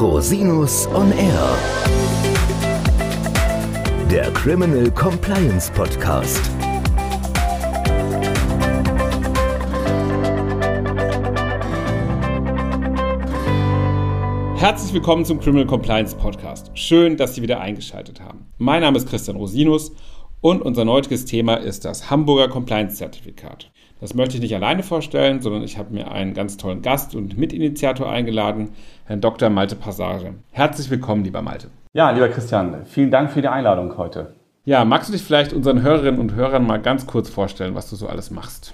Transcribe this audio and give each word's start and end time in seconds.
Rosinus 0.00 0.86
on 0.94 1.12
Air. 1.12 1.58
Der 4.10 4.30
Criminal 4.32 4.90
Compliance 4.92 5.70
Podcast. 5.70 6.40
Herzlich 14.56 14.94
willkommen 14.94 15.26
zum 15.26 15.38
Criminal 15.38 15.66
Compliance 15.66 16.16
Podcast. 16.16 16.70
Schön, 16.72 17.18
dass 17.18 17.34
Sie 17.34 17.42
wieder 17.42 17.60
eingeschaltet 17.60 18.22
haben. 18.22 18.46
Mein 18.56 18.80
Name 18.80 18.96
ist 18.96 19.06
Christian 19.06 19.36
Rosinus 19.36 19.92
und 20.40 20.62
unser 20.62 20.86
heutiges 20.86 21.26
Thema 21.26 21.56
ist 21.56 21.84
das 21.84 22.10
Hamburger 22.10 22.48
Compliance 22.48 22.96
Zertifikat. 22.96 23.70
Das 24.00 24.14
möchte 24.14 24.36
ich 24.36 24.40
nicht 24.40 24.54
alleine 24.54 24.82
vorstellen, 24.82 25.42
sondern 25.42 25.62
ich 25.62 25.76
habe 25.76 25.92
mir 25.92 26.10
einen 26.10 26.32
ganz 26.32 26.56
tollen 26.56 26.80
Gast 26.80 27.14
und 27.14 27.36
Mitinitiator 27.36 28.10
eingeladen, 28.10 28.70
Herrn 29.04 29.20
Dr. 29.20 29.50
Malte 29.50 29.76
Passage. 29.76 30.32
Herzlich 30.52 30.88
willkommen, 30.88 31.22
lieber 31.22 31.42
Malte. 31.42 31.68
Ja, 31.92 32.10
lieber 32.10 32.30
Christian, 32.30 32.86
vielen 32.86 33.10
Dank 33.10 33.30
für 33.30 33.42
die 33.42 33.48
Einladung 33.48 33.98
heute. 33.98 34.34
Ja, 34.64 34.86
magst 34.86 35.10
du 35.10 35.12
dich 35.12 35.22
vielleicht 35.22 35.52
unseren 35.52 35.82
Hörerinnen 35.82 36.18
und 36.18 36.34
Hörern 36.34 36.66
mal 36.66 36.80
ganz 36.80 37.06
kurz 37.06 37.28
vorstellen, 37.28 37.74
was 37.74 37.90
du 37.90 37.96
so 37.96 38.08
alles 38.08 38.30
machst? 38.30 38.72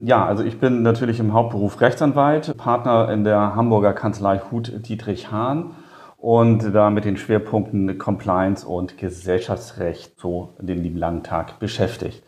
Ja, 0.00 0.26
also 0.26 0.42
ich 0.42 0.58
bin 0.58 0.82
natürlich 0.82 1.20
im 1.20 1.32
Hauptberuf 1.32 1.80
Rechtsanwalt, 1.80 2.56
Partner 2.56 3.12
in 3.12 3.22
der 3.22 3.54
Hamburger 3.54 3.92
Kanzlei 3.92 4.40
Hut 4.50 4.72
Dietrich 4.88 5.30
Hahn 5.30 5.70
und 6.16 6.74
da 6.74 6.90
mit 6.90 7.04
den 7.04 7.16
Schwerpunkten 7.16 7.96
Compliance 7.98 8.66
und 8.66 8.98
Gesellschaftsrecht 8.98 10.18
so 10.18 10.54
den 10.58 10.82
lieben 10.82 10.98
langen 10.98 11.22
Tag 11.22 11.60
beschäftigt. 11.60 12.24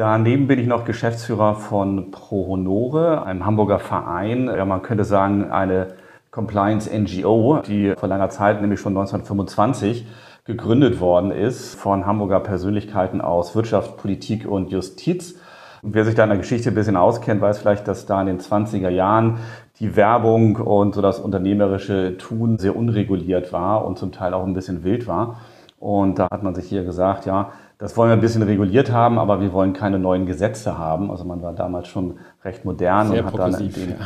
Daneben 0.00 0.46
bin 0.46 0.58
ich 0.58 0.66
noch 0.66 0.86
Geschäftsführer 0.86 1.56
von 1.56 2.10
Pro 2.10 2.46
Honore, 2.46 3.22
einem 3.22 3.44
Hamburger 3.44 3.78
Verein. 3.78 4.46
Ja, 4.46 4.64
man 4.64 4.80
könnte 4.80 5.04
sagen, 5.04 5.50
eine 5.50 5.88
Compliance 6.30 6.88
NGO, 6.90 7.60
die 7.66 7.92
vor 7.98 8.08
langer 8.08 8.30
Zeit, 8.30 8.62
nämlich 8.62 8.80
schon 8.80 8.96
1925, 8.96 10.06
gegründet 10.46 11.00
worden 11.00 11.30
ist 11.32 11.74
von 11.74 12.06
Hamburger 12.06 12.40
Persönlichkeiten 12.40 13.20
aus 13.20 13.54
Wirtschaft, 13.54 13.98
Politik 13.98 14.48
und 14.48 14.70
Justiz. 14.70 15.38
Wer 15.82 16.06
sich 16.06 16.14
da 16.14 16.22
in 16.22 16.30
der 16.30 16.38
Geschichte 16.38 16.70
ein 16.70 16.74
bisschen 16.74 16.96
auskennt, 16.96 17.42
weiß 17.42 17.58
vielleicht, 17.58 17.86
dass 17.86 18.06
da 18.06 18.22
in 18.22 18.26
den 18.26 18.40
20er 18.40 18.88
Jahren 18.88 19.36
die 19.80 19.96
Werbung 19.96 20.56
und 20.56 20.94
so 20.94 21.02
das 21.02 21.20
unternehmerische 21.20 22.16
Tun 22.16 22.56
sehr 22.56 22.74
unreguliert 22.74 23.52
war 23.52 23.84
und 23.84 23.98
zum 23.98 24.12
Teil 24.12 24.32
auch 24.32 24.46
ein 24.46 24.54
bisschen 24.54 24.82
wild 24.82 25.06
war. 25.06 25.40
Und 25.78 26.18
da 26.18 26.28
hat 26.30 26.42
man 26.42 26.54
sich 26.54 26.66
hier 26.70 26.84
gesagt, 26.84 27.26
ja, 27.26 27.50
das 27.80 27.96
wollen 27.96 28.10
wir 28.10 28.12
ein 28.12 28.20
bisschen 28.20 28.42
reguliert 28.42 28.92
haben, 28.92 29.18
aber 29.18 29.40
wir 29.40 29.54
wollen 29.54 29.72
keine 29.72 29.98
neuen 29.98 30.26
Gesetze 30.26 30.76
haben. 30.76 31.10
Also 31.10 31.24
man 31.24 31.40
war 31.40 31.54
damals 31.54 31.88
schon 31.88 32.18
recht 32.44 32.66
modern 32.66 33.08
Sehr 33.08 33.24
und 33.24 33.32
hat 33.32 33.38
dann 33.38 33.52
den, 33.58 33.96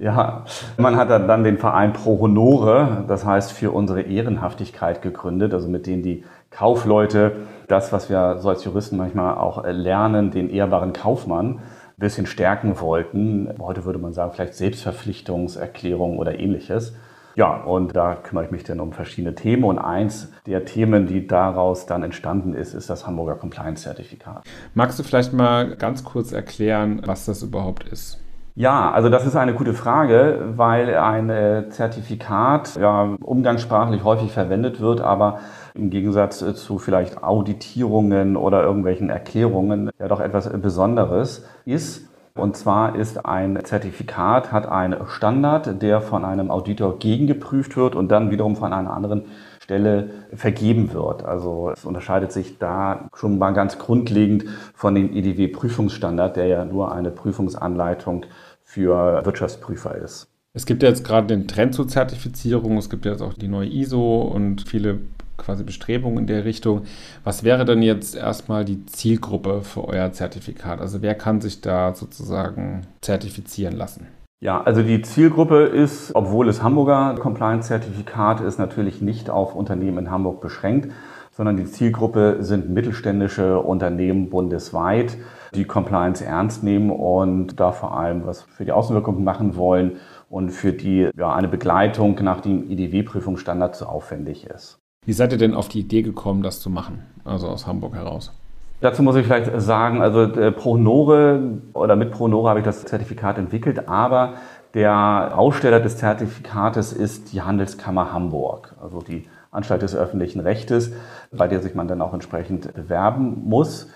ja, 0.00 0.44
man 0.78 0.96
hat 0.96 1.10
dann 1.10 1.44
den 1.44 1.58
Verein 1.58 1.92
Pro 1.92 2.18
Honore, 2.18 3.04
das 3.06 3.24
heißt 3.24 3.52
für 3.52 3.70
unsere 3.70 4.02
Ehrenhaftigkeit 4.02 5.00
gegründet, 5.00 5.54
also 5.54 5.68
mit 5.68 5.86
denen 5.86 6.02
die 6.02 6.24
Kaufleute 6.50 7.36
das, 7.68 7.92
was 7.92 8.10
wir 8.10 8.38
so 8.38 8.48
als 8.48 8.64
Juristen 8.64 8.96
manchmal 8.96 9.36
auch 9.36 9.64
lernen, 9.64 10.32
den 10.32 10.50
ehrbaren 10.50 10.92
Kaufmann 10.92 11.58
ein 11.58 11.60
bisschen 11.96 12.26
stärken 12.26 12.80
wollten. 12.80 13.48
Heute 13.60 13.84
würde 13.84 14.00
man 14.00 14.12
sagen, 14.12 14.32
vielleicht 14.34 14.54
Selbstverpflichtungserklärung 14.54 16.18
oder 16.18 16.40
ähnliches. 16.40 16.96
Ja, 17.36 17.56
und 17.64 17.96
da 17.96 18.14
kümmere 18.14 18.44
ich 18.44 18.50
mich 18.52 18.64
dann 18.64 18.78
um 18.80 18.92
verschiedene 18.92 19.34
Themen. 19.34 19.64
Und 19.64 19.78
eins 19.78 20.32
der 20.46 20.64
Themen, 20.64 21.06
die 21.06 21.26
daraus 21.26 21.86
dann 21.86 22.02
entstanden 22.02 22.54
ist, 22.54 22.74
ist 22.74 22.88
das 22.88 23.06
Hamburger 23.06 23.34
Compliance-Zertifikat. 23.34 24.44
Magst 24.74 24.98
du 24.98 25.02
vielleicht 25.02 25.32
mal 25.32 25.74
ganz 25.76 26.04
kurz 26.04 26.32
erklären, 26.32 27.02
was 27.04 27.26
das 27.26 27.42
überhaupt 27.42 27.88
ist? 27.88 28.20
Ja, 28.56 28.92
also 28.92 29.08
das 29.08 29.26
ist 29.26 29.34
eine 29.34 29.52
gute 29.52 29.74
Frage, 29.74 30.52
weil 30.54 30.94
ein 30.94 31.28
äh, 31.28 31.68
Zertifikat 31.70 32.76
ja 32.76 33.16
umgangssprachlich 33.20 34.04
häufig 34.04 34.30
verwendet 34.30 34.80
wird, 34.80 35.00
aber 35.00 35.40
im 35.74 35.90
Gegensatz 35.90 36.40
äh, 36.40 36.54
zu 36.54 36.78
vielleicht 36.78 37.24
Auditierungen 37.24 38.36
oder 38.36 38.62
irgendwelchen 38.62 39.10
Erklärungen 39.10 39.90
ja 39.98 40.06
doch 40.06 40.20
etwas 40.20 40.48
Besonderes 40.60 41.44
ist. 41.64 42.08
Und 42.36 42.56
zwar 42.56 42.96
ist 42.96 43.24
ein 43.26 43.64
Zertifikat, 43.64 44.50
hat 44.50 44.66
einen 44.66 45.06
Standard, 45.06 45.80
der 45.80 46.00
von 46.00 46.24
einem 46.24 46.50
Auditor 46.50 46.98
gegengeprüft 46.98 47.76
wird 47.76 47.94
und 47.94 48.08
dann 48.08 48.32
wiederum 48.32 48.56
von 48.56 48.72
einer 48.72 48.92
anderen 48.92 49.26
Stelle 49.60 50.10
vergeben 50.34 50.92
wird. 50.92 51.24
Also 51.24 51.70
es 51.70 51.84
unterscheidet 51.84 52.32
sich 52.32 52.58
da 52.58 53.08
schon 53.14 53.38
mal 53.38 53.52
ganz 53.52 53.78
grundlegend 53.78 54.46
von 54.74 54.96
dem 54.96 55.14
EDW-Prüfungsstandard, 55.14 56.34
der 56.34 56.46
ja 56.48 56.64
nur 56.64 56.92
eine 56.92 57.12
Prüfungsanleitung 57.12 58.26
für 58.64 59.24
Wirtschaftsprüfer 59.24 59.94
ist. 59.94 60.26
Es 60.54 60.66
gibt 60.66 60.82
ja 60.82 60.88
jetzt 60.88 61.04
gerade 61.04 61.28
den 61.28 61.46
Trend 61.46 61.74
zur 61.74 61.86
Zertifizierung, 61.86 62.76
es 62.78 62.90
gibt 62.90 63.06
ja 63.06 63.12
jetzt 63.12 63.22
auch 63.22 63.34
die 63.34 63.48
neue 63.48 63.68
ISO 63.68 64.22
und 64.22 64.68
viele 64.68 65.00
quasi 65.36 65.64
Bestrebungen 65.64 66.18
in 66.18 66.26
der 66.26 66.44
Richtung. 66.44 66.82
Was 67.24 67.44
wäre 67.44 67.64
denn 67.64 67.82
jetzt 67.82 68.14
erstmal 68.14 68.64
die 68.64 68.86
Zielgruppe 68.86 69.62
für 69.62 69.86
euer 69.86 70.12
Zertifikat? 70.12 70.80
Also 70.80 71.02
wer 71.02 71.14
kann 71.14 71.40
sich 71.40 71.60
da 71.60 71.94
sozusagen 71.94 72.82
zertifizieren 73.00 73.76
lassen? 73.76 74.06
Ja, 74.40 74.62
also 74.62 74.82
die 74.82 75.00
Zielgruppe 75.00 75.62
ist, 75.62 76.14
obwohl 76.14 76.48
es 76.48 76.62
Hamburger 76.62 77.14
Compliance-Zertifikat 77.18 78.40
ist, 78.42 78.58
natürlich 78.58 79.00
nicht 79.00 79.30
auf 79.30 79.54
Unternehmen 79.54 79.98
in 79.98 80.10
Hamburg 80.10 80.42
beschränkt, 80.42 80.92
sondern 81.30 81.56
die 81.56 81.64
Zielgruppe 81.64 82.36
sind 82.40 82.68
mittelständische 82.68 83.58
Unternehmen 83.58 84.28
bundesweit, 84.30 85.16
die 85.54 85.64
Compliance 85.64 86.24
ernst 86.24 86.62
nehmen 86.62 86.90
und 86.90 87.58
da 87.58 87.72
vor 87.72 87.96
allem 87.98 88.26
was 88.26 88.42
für 88.42 88.64
die 88.64 88.72
Außenwirkung 88.72 89.24
machen 89.24 89.56
wollen 89.56 89.96
und 90.28 90.50
für 90.50 90.72
die 90.72 91.08
ja, 91.16 91.32
eine 91.32 91.48
Begleitung 91.48 92.22
nach 92.22 92.40
dem 92.40 92.70
IDW-Prüfungsstandard 92.70 93.74
zu 93.74 93.86
aufwendig 93.86 94.46
ist. 94.46 94.83
Wie 95.06 95.12
seid 95.12 95.32
ihr 95.32 95.38
denn 95.38 95.54
auf 95.54 95.68
die 95.68 95.80
Idee 95.80 96.02
gekommen, 96.02 96.42
das 96.42 96.60
zu 96.60 96.70
machen, 96.70 97.00
also 97.24 97.48
aus 97.48 97.66
Hamburg 97.66 97.94
heraus? 97.94 98.32
Dazu 98.80 99.02
muss 99.02 99.16
ich 99.16 99.24
vielleicht 99.24 99.50
sagen, 99.60 100.02
also 100.02 100.22
äh, 100.22 100.50
Pronore 100.50 101.58
oder 101.72 101.96
mit 101.96 102.10
Pronore 102.10 102.48
habe 102.48 102.60
ich 102.60 102.64
das 102.64 102.84
Zertifikat 102.84 103.38
entwickelt, 103.38 103.88
aber 103.88 104.34
der 104.74 105.38
Aussteller 105.38 105.80
des 105.80 105.96
Zertifikates 105.96 106.92
ist 106.92 107.32
die 107.32 107.42
Handelskammer 107.42 108.12
Hamburg, 108.12 108.74
also 108.82 109.00
die 109.00 109.26
Anstalt 109.50 109.82
des 109.82 109.94
öffentlichen 109.94 110.40
Rechtes, 110.40 110.92
bei 111.30 111.46
der 111.46 111.60
sich 111.60 111.74
man 111.74 111.86
dann 111.86 112.02
auch 112.02 112.12
entsprechend 112.12 112.74
bewerben 112.74 113.42
muss. 113.44 113.88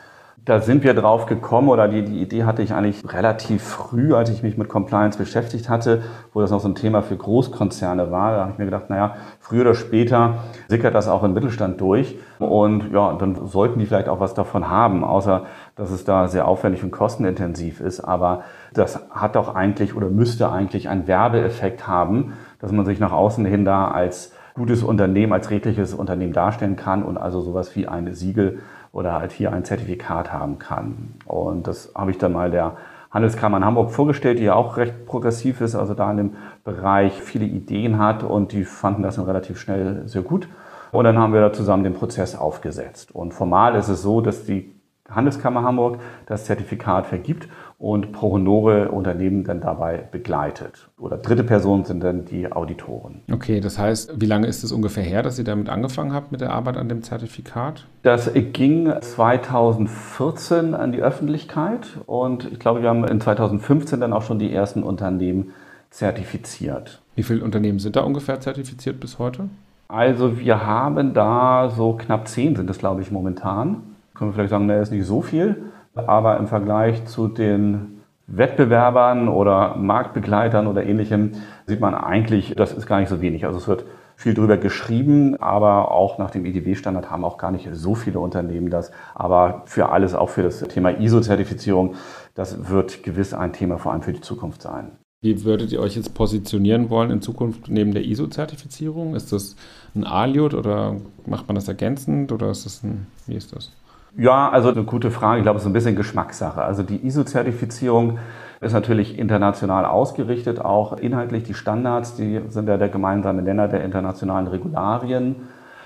Da 0.49 0.61
sind 0.61 0.83
wir 0.83 0.95
drauf 0.95 1.27
gekommen 1.27 1.69
oder 1.69 1.89
die, 1.89 2.03
die 2.03 2.23
Idee 2.23 2.45
hatte 2.45 2.63
ich 2.63 2.73
eigentlich 2.73 3.03
relativ 3.13 3.63
früh, 3.63 4.15
als 4.15 4.31
ich 4.31 4.43
mich 4.43 4.57
mit 4.57 4.71
Compliance 4.71 5.19
beschäftigt 5.19 5.69
hatte, 5.69 6.01
wo 6.33 6.41
das 6.41 6.51
noch 6.51 6.61
so 6.61 6.69
ein 6.69 6.75
Thema 6.75 7.03
für 7.03 7.19
Großkonzerne 7.19 8.11
war. 8.11 8.33
Da 8.33 8.41
habe 8.41 8.53
ich 8.53 8.59
mir 8.59 8.65
gedacht, 8.65 8.89
naja, 8.89 9.17
früher 9.41 9.61
oder 9.61 9.75
später 9.75 10.39
sickert 10.67 10.95
das 10.95 11.07
auch 11.07 11.23
im 11.23 11.35
Mittelstand 11.35 11.79
durch 11.83 12.19
und 12.39 12.91
ja, 12.93 13.13
dann 13.13 13.47
sollten 13.47 13.79
die 13.79 13.85
vielleicht 13.85 14.09
auch 14.09 14.21
was 14.21 14.33
davon 14.33 14.71
haben, 14.71 15.05
außer 15.05 15.45
dass 15.77 15.91
es 15.91 16.07
da 16.07 16.29
sehr 16.29 16.49
aufwendig 16.49 16.83
und 16.83 16.93
kostenintensiv 16.93 17.83
ist. 17.83 18.01
Aber 18.01 18.41
das 18.73 19.07
hat 19.11 19.37
doch 19.37 19.55
eigentlich 19.55 19.95
oder 19.95 20.09
müsste 20.09 20.51
eigentlich 20.51 20.89
einen 20.89 21.07
Werbeeffekt 21.07 21.87
haben, 21.87 22.33
dass 22.59 22.73
man 22.73 22.87
sich 22.87 23.01
nach 23.01 23.13
außen 23.13 23.45
hin 23.45 23.67
da 23.67 23.89
als 23.89 24.33
gutes 24.55 24.83
Unternehmen, 24.83 25.35
als 25.35 25.51
redliches 25.51 25.93
Unternehmen 25.93 26.33
darstellen 26.33 26.77
kann 26.77 27.03
und 27.03 27.19
also 27.19 27.43
sowas 27.43 27.77
wie 27.77 27.87
ein 27.87 28.15
Siegel 28.15 28.61
oder 28.93 29.13
halt 29.13 29.33
hier 29.33 29.53
ein 29.53 29.65
Zertifikat 29.65 30.33
haben 30.33 30.59
kann. 30.59 31.15
Und 31.27 31.67
das 31.67 31.93
habe 31.95 32.11
ich 32.11 32.19
dann 32.19 32.33
mal 32.33 32.51
der 32.51 32.77
Handelskammer 33.11 33.57
in 33.57 33.65
Hamburg 33.65 33.91
vorgestellt, 33.91 34.39
die 34.39 34.45
ja 34.45 34.55
auch 34.55 34.77
recht 34.77 35.07
progressiv 35.07 35.61
ist, 35.61 35.75
also 35.75 35.95
da 35.95 36.11
in 36.11 36.17
dem 36.17 36.33
Bereich 36.65 37.23
viele 37.23 37.47
Ideen 37.47 37.99
hat 37.99 38.23
und 38.23 38.53
die 38.53 38.65
fanden 38.65 39.03
das 39.03 39.17
dann 39.17 39.25
relativ 39.25 39.59
schnell 39.59 40.07
sehr 40.07 40.23
gut. 40.23 40.49
Und 40.93 41.05
dann 41.05 41.19
haben 41.19 41.33
wir 41.33 41.41
da 41.41 41.53
zusammen 41.53 41.85
den 41.85 41.95
Prozess 41.95 42.37
aufgesetzt. 42.37 43.15
Und 43.15 43.35
formal 43.35 43.75
ist 43.75 43.89
es 43.89 44.03
so, 44.03 44.21
dass 44.21 44.45
die 44.45 44.78
Handelskammer 45.11 45.63
Hamburg 45.63 46.01
das 46.27 46.45
Zertifikat 46.45 47.07
vergibt 47.07 47.49
und 47.79 48.13
Pro 48.13 48.33
Honore 48.33 48.91
Unternehmen 48.91 49.45
dann 49.45 49.61
dabei 49.61 50.09
begleitet. 50.11 50.89
Oder 50.99 51.17
dritte 51.17 51.45
Personen 51.45 51.85
sind 51.85 52.03
dann 52.03 52.25
die 52.25 52.51
Auditoren. 52.51 53.23
Okay, 53.33 53.61
das 53.61 53.79
heißt, 53.79 54.21
wie 54.21 54.27
lange 54.27 54.47
ist 54.47 54.65
es 54.65 54.73
ungefähr 54.73 55.05
her, 55.05 55.23
dass 55.23 55.39
ihr 55.39 55.45
damit 55.45 55.69
angefangen 55.69 56.13
habt 56.13 56.33
mit 56.33 56.41
der 56.41 56.51
Arbeit 56.51 56.77
an 56.77 56.89
dem 56.89 57.03
Zertifikat? 57.03 57.87
Das 58.03 58.31
ging 58.53 58.93
2014 59.01 60.75
an 60.75 60.93
die 60.93 61.01
Öffentlichkeit 61.01 61.87
und 62.07 62.51
ich 62.51 62.59
glaube, 62.59 62.83
wir 62.83 62.89
haben 62.89 63.05
in 63.05 63.21
2015 63.21 64.01
dann 64.01 64.13
auch 64.13 64.23
schon 64.23 64.39
die 64.39 64.53
ersten 64.53 64.83
Unternehmen 64.83 65.53
zertifiziert. 65.91 67.01
Wie 67.15 67.23
viele 67.23 67.45
Unternehmen 67.45 67.79
sind 67.79 67.97
da 67.97 68.03
ungefähr 68.03 68.41
zertifiziert 68.41 69.01
bis 69.01 69.19
heute? 69.19 69.49
Also 69.89 70.39
wir 70.39 70.67
haben 70.67 71.15
da 71.15 71.73
so 71.75 71.95
knapp 71.95 72.29
zehn 72.29 72.57
sind 72.57 72.69
es, 72.69 72.79
glaube 72.79 73.01
ich, 73.01 73.11
momentan 73.11 73.83
können 74.19 74.31
wir 74.31 74.35
vielleicht 74.35 74.51
sagen, 74.51 74.67
naja, 74.67 74.83
ist 74.83 74.93
nicht 74.93 75.07
so 75.07 75.23
viel, 75.23 75.71
aber 75.95 76.37
im 76.39 76.47
Vergleich 76.47 77.05
zu 77.07 77.29
den 77.29 78.01
Wettbewerbern 78.27 79.29
oder 79.29 79.77
Marktbegleitern 79.77 80.67
oder 80.67 80.85
ähnlichem 80.85 81.33
sieht 81.67 81.81
man 81.81 81.95
eigentlich, 81.95 82.55
das 82.57 82.73
ist 82.73 82.87
gar 82.87 83.01
nicht 83.01 83.09
so 83.09 83.23
wenig. 83.23 83.47
Also 83.47 83.59
es 83.59 83.69
wird 83.69 83.85
viel 84.17 84.35
drüber 84.35 84.57
geschrieben, 84.57 85.37
aber 85.37 85.93
auch 85.93 86.19
nach 86.19 86.31
dem 86.31 86.45
IDW-Standard 86.45 87.11
haben 87.11 87.25
auch 87.25 87.39
gar 87.39 87.53
nicht 87.53 87.69
so 87.73 87.95
viele 87.95 88.19
Unternehmen 88.19 88.69
das. 88.69 88.91
Aber 89.15 89.63
für 89.65 89.91
alles, 89.91 90.15
auch 90.15 90.29
für 90.29 90.43
das 90.43 90.61
Thema 90.61 90.91
ISO-Zertifizierung, 90.91 91.95
das 92.35 92.69
wird 92.69 93.03
gewiss 93.03 93.33
ein 93.33 93.53
Thema 93.53 93.79
vor 93.79 93.93
allem 93.93 94.03
für 94.03 94.13
die 94.13 94.21
Zukunft 94.21 94.61
sein. 94.61 94.91
Wie 95.21 95.45
würdet 95.45 95.73
ihr 95.73 95.81
euch 95.81 95.97
jetzt 95.97 96.15
positionieren 96.15 96.91
wollen 96.91 97.11
in 97.11 97.23
Zukunft 97.23 97.69
neben 97.69 97.93
der 97.93 98.05
ISO-Zertifizierung? 98.05 99.15
Ist 99.15 99.33
das 99.33 99.57
ein 99.95 100.05
ALIOT 100.05 100.55
oder 100.55 100.97
macht 101.27 101.49
man 101.49 101.55
das 101.55 101.67
ergänzend 101.67 102.31
oder 102.31 102.51
ist 102.51 102.67
das 102.67 102.83
ein, 102.83 103.07
wie 103.27 103.35
ist 103.35 103.55
das? 103.55 103.73
Ja, 104.21 104.49
also 104.49 104.71
eine 104.71 104.83
gute 104.83 105.13
Frage. 105.13 105.39
Ich 105.39 105.45
glaube, 105.45 105.59
es 105.59 105.63
ist 105.63 105.69
ein 105.69 105.73
bisschen 105.73 105.95
Geschmackssache. 105.95 106.61
Also 106.61 106.83
die 106.83 107.07
ISO-Zertifizierung 107.07 108.19
ist 108.61 108.73
natürlich 108.73 109.17
international 109.17 109.85
ausgerichtet, 109.85 110.61
auch 110.61 110.99
inhaltlich 110.99 111.45
die 111.45 111.55
Standards, 111.55 112.17
die 112.17 112.41
sind 112.49 112.69
ja 112.69 112.79
der 112.79 112.89
gemeinsame 112.89 113.43
Nenner 113.43 113.69
der 113.69 113.85
internationalen 113.85 114.49
Regularien, 114.49 115.37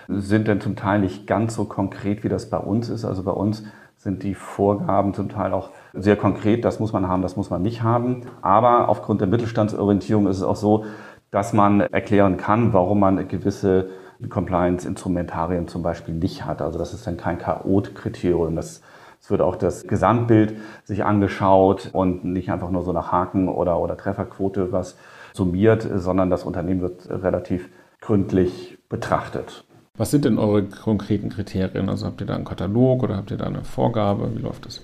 sind 0.09 0.49
dann 0.49 0.63
zum 0.63 0.77
Teil 0.77 1.01
nicht 1.01 1.27
ganz 1.27 1.55
so 1.55 1.67
konkret, 1.67 2.25
wie 2.25 2.31
das 2.31 2.49
bei 2.49 2.57
uns 2.57 2.89
ist. 2.89 3.05
Also 3.05 3.23
bei 3.23 3.33
uns 3.33 3.65
sind 3.99 4.23
die 4.23 4.35
Vorgaben 4.35 5.13
zum 5.13 5.29
Teil 5.29 5.53
auch 5.53 5.69
sehr 5.93 6.17
konkret, 6.17 6.65
das 6.65 6.81
muss 6.81 6.95
man 6.95 7.09
haben, 7.09 7.21
das 7.21 7.37
muss 7.37 7.51
man 7.51 7.61
nicht 7.61 7.83
haben. 7.83 8.23
Aber 8.41 8.89
aufgrund 8.89 9.21
der 9.21 9.29
Mittelstandsorientierung 9.29 10.27
ist 10.27 10.39
es 10.39 10.43
auch 10.43 10.57
so, 10.57 10.87
dass 11.31 11.53
man 11.53 11.81
erklären 11.81 12.39
kann, 12.39 12.73
warum 12.73 12.99
man 12.99 13.29
gewisse 13.29 13.91
Compliance-Instrumentarien 14.29 15.69
zum 15.69 15.83
Beispiel 15.83 16.15
nicht 16.15 16.45
hat. 16.45 16.63
Also 16.63 16.79
das 16.79 16.95
ist 16.95 17.07
dann 17.07 17.17
kein 17.17 17.39
Chaot-Kriterium. 17.39 18.57
Es 18.59 18.83
wird 19.29 19.41
auch 19.41 19.57
das 19.57 19.87
Gesamtbild 19.87 20.57
sich 20.85 21.05
angeschaut 21.05 21.91
und 21.93 22.25
nicht 22.25 22.51
einfach 22.51 22.71
nur 22.71 22.83
so 22.83 22.93
nach 22.93 23.13
Haken 23.13 23.49
oder, 23.49 23.79
oder 23.79 23.97
Trefferquote 23.97 24.73
was 24.73 24.97
summiert, 25.33 25.89
sondern 25.95 26.31
das 26.31 26.45
Unternehmen 26.45 26.81
wird 26.81 27.09
relativ 27.09 27.69
gründlich 28.01 28.79
betrachtet. 28.89 29.65
Was 29.97 30.11
sind 30.11 30.25
denn 30.25 30.39
eure 30.39 30.65
konkreten 30.65 31.29
Kriterien? 31.29 31.89
Also 31.89 32.07
habt 32.07 32.21
ihr 32.21 32.27
da 32.27 32.35
einen 32.35 32.45
Katalog 32.45 33.03
oder 33.03 33.17
habt 33.17 33.31
ihr 33.31 33.37
da 33.37 33.47
eine 33.47 33.63
Vorgabe? 33.63 34.35
Wie 34.35 34.41
läuft 34.41 34.67
das? 34.67 34.83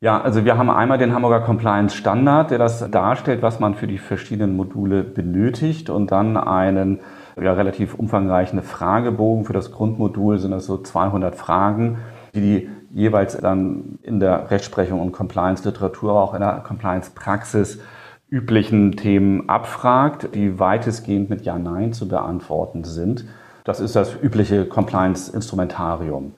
Ja, 0.00 0.20
also 0.20 0.44
wir 0.44 0.58
haben 0.58 0.68
einmal 0.68 0.98
den 0.98 1.14
Hamburger 1.14 1.40
Compliance 1.40 1.96
Standard, 1.96 2.50
der 2.50 2.58
das 2.58 2.90
darstellt, 2.90 3.42
was 3.42 3.60
man 3.60 3.74
für 3.74 3.86
die 3.86 3.98
verschiedenen 3.98 4.56
Module 4.56 5.02
benötigt 5.02 5.88
und 5.88 6.10
dann 6.10 6.36
einen 6.36 7.00
ja, 7.40 7.52
relativ 7.52 7.94
umfangreichen 7.94 8.62
Fragebogen. 8.62 9.44
Für 9.44 9.52
das 9.52 9.70
Grundmodul 9.70 10.38
sind 10.38 10.52
das 10.52 10.66
so 10.66 10.78
200 10.78 11.34
Fragen, 11.34 11.98
die 12.34 12.40
die 12.40 12.70
jeweils 12.94 13.36
dann 13.36 13.98
in 14.02 14.20
der 14.20 14.50
Rechtsprechung 14.50 15.00
und 15.00 15.12
Compliance-Literatur, 15.12 16.12
auch 16.12 16.34
in 16.34 16.40
der 16.40 16.62
Compliance-Praxis 16.66 17.80
üblichen 18.28 18.92
Themen 18.92 19.48
abfragt, 19.48 20.34
die 20.34 20.58
weitestgehend 20.58 21.30
mit 21.30 21.42
Ja, 21.44 21.58
Nein 21.58 21.92
zu 21.92 22.08
beantworten 22.08 22.84
sind. 22.84 23.24
Das 23.64 23.80
ist 23.80 23.94
das 23.94 24.14
übliche 24.20 24.64
Compliance-Instrumentarium. 24.64 26.34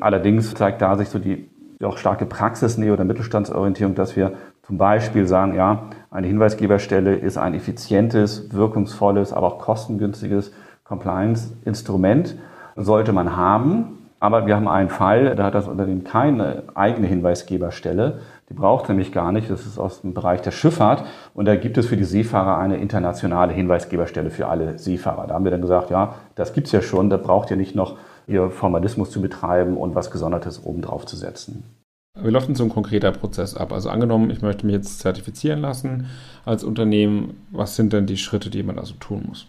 Allerdings 0.00 0.54
zeigt 0.54 0.82
da 0.82 0.96
sich 0.96 1.08
so 1.08 1.18
die 1.18 1.48
auch 1.82 1.98
starke 1.98 2.26
Praxisnähe 2.26 2.92
oder 2.92 3.04
Mittelstandsorientierung, 3.04 3.94
dass 3.94 4.16
wir 4.16 4.34
zum 4.66 4.78
Beispiel 4.78 5.26
sagen, 5.26 5.54
ja, 5.54 5.90
eine 6.10 6.26
Hinweisgeberstelle 6.26 7.14
ist 7.14 7.36
ein 7.36 7.54
effizientes, 7.54 8.52
wirkungsvolles, 8.52 9.32
aber 9.32 9.46
auch 9.46 9.58
kostengünstiges 9.58 10.52
Compliance-Instrument, 10.84 12.36
sollte 12.76 13.12
man 13.12 13.36
haben. 13.36 13.98
Aber 14.20 14.46
wir 14.46 14.56
haben 14.56 14.68
einen 14.68 14.88
Fall, 14.88 15.34
da 15.34 15.44
hat 15.44 15.54
das 15.54 15.68
Unternehmen 15.68 16.04
keine 16.04 16.62
eigene 16.74 17.06
Hinweisgeberstelle. 17.06 18.20
Die 18.48 18.54
braucht 18.54 18.88
nämlich 18.88 19.12
gar 19.12 19.32
nicht. 19.32 19.50
Das 19.50 19.66
ist 19.66 19.78
aus 19.78 20.00
dem 20.00 20.14
Bereich 20.14 20.40
der 20.40 20.50
Schifffahrt. 20.50 21.04
Und 21.34 21.44
da 21.44 21.56
gibt 21.56 21.76
es 21.76 21.88
für 21.88 21.96
die 21.98 22.04
Seefahrer 22.04 22.56
eine 22.56 22.78
internationale 22.78 23.52
Hinweisgeberstelle 23.52 24.30
für 24.30 24.48
alle 24.48 24.78
Seefahrer. 24.78 25.26
Da 25.26 25.34
haben 25.34 25.44
wir 25.44 25.50
dann 25.50 25.60
gesagt, 25.60 25.90
ja, 25.90 26.14
das 26.36 26.54
gibt 26.54 26.68
es 26.68 26.72
ja 26.72 26.80
schon. 26.80 27.10
Da 27.10 27.18
braucht 27.18 27.50
ihr 27.50 27.58
nicht 27.58 27.74
noch 27.74 27.98
ihr 28.26 28.50
Formalismus 28.50 29.10
zu 29.10 29.20
betreiben 29.20 29.76
und 29.76 29.94
was 29.94 30.10
Gesondertes 30.10 30.64
obendrauf 30.64 31.04
zu 31.04 31.16
setzen. 31.16 31.83
Wie 32.22 32.30
läuft 32.30 32.46
denn 32.46 32.54
so 32.54 32.62
ein 32.62 32.70
konkreter 32.70 33.10
Prozess 33.10 33.56
ab? 33.56 33.72
Also 33.72 33.90
angenommen, 33.90 34.30
ich 34.30 34.40
möchte 34.40 34.66
mich 34.66 34.74
jetzt 34.76 35.00
zertifizieren 35.00 35.60
lassen 35.60 36.06
als 36.44 36.62
Unternehmen. 36.62 37.44
Was 37.50 37.74
sind 37.74 37.92
denn 37.92 38.06
die 38.06 38.16
Schritte, 38.16 38.50
die 38.50 38.62
man 38.62 38.78
also 38.78 38.94
tun 39.00 39.24
muss? 39.26 39.48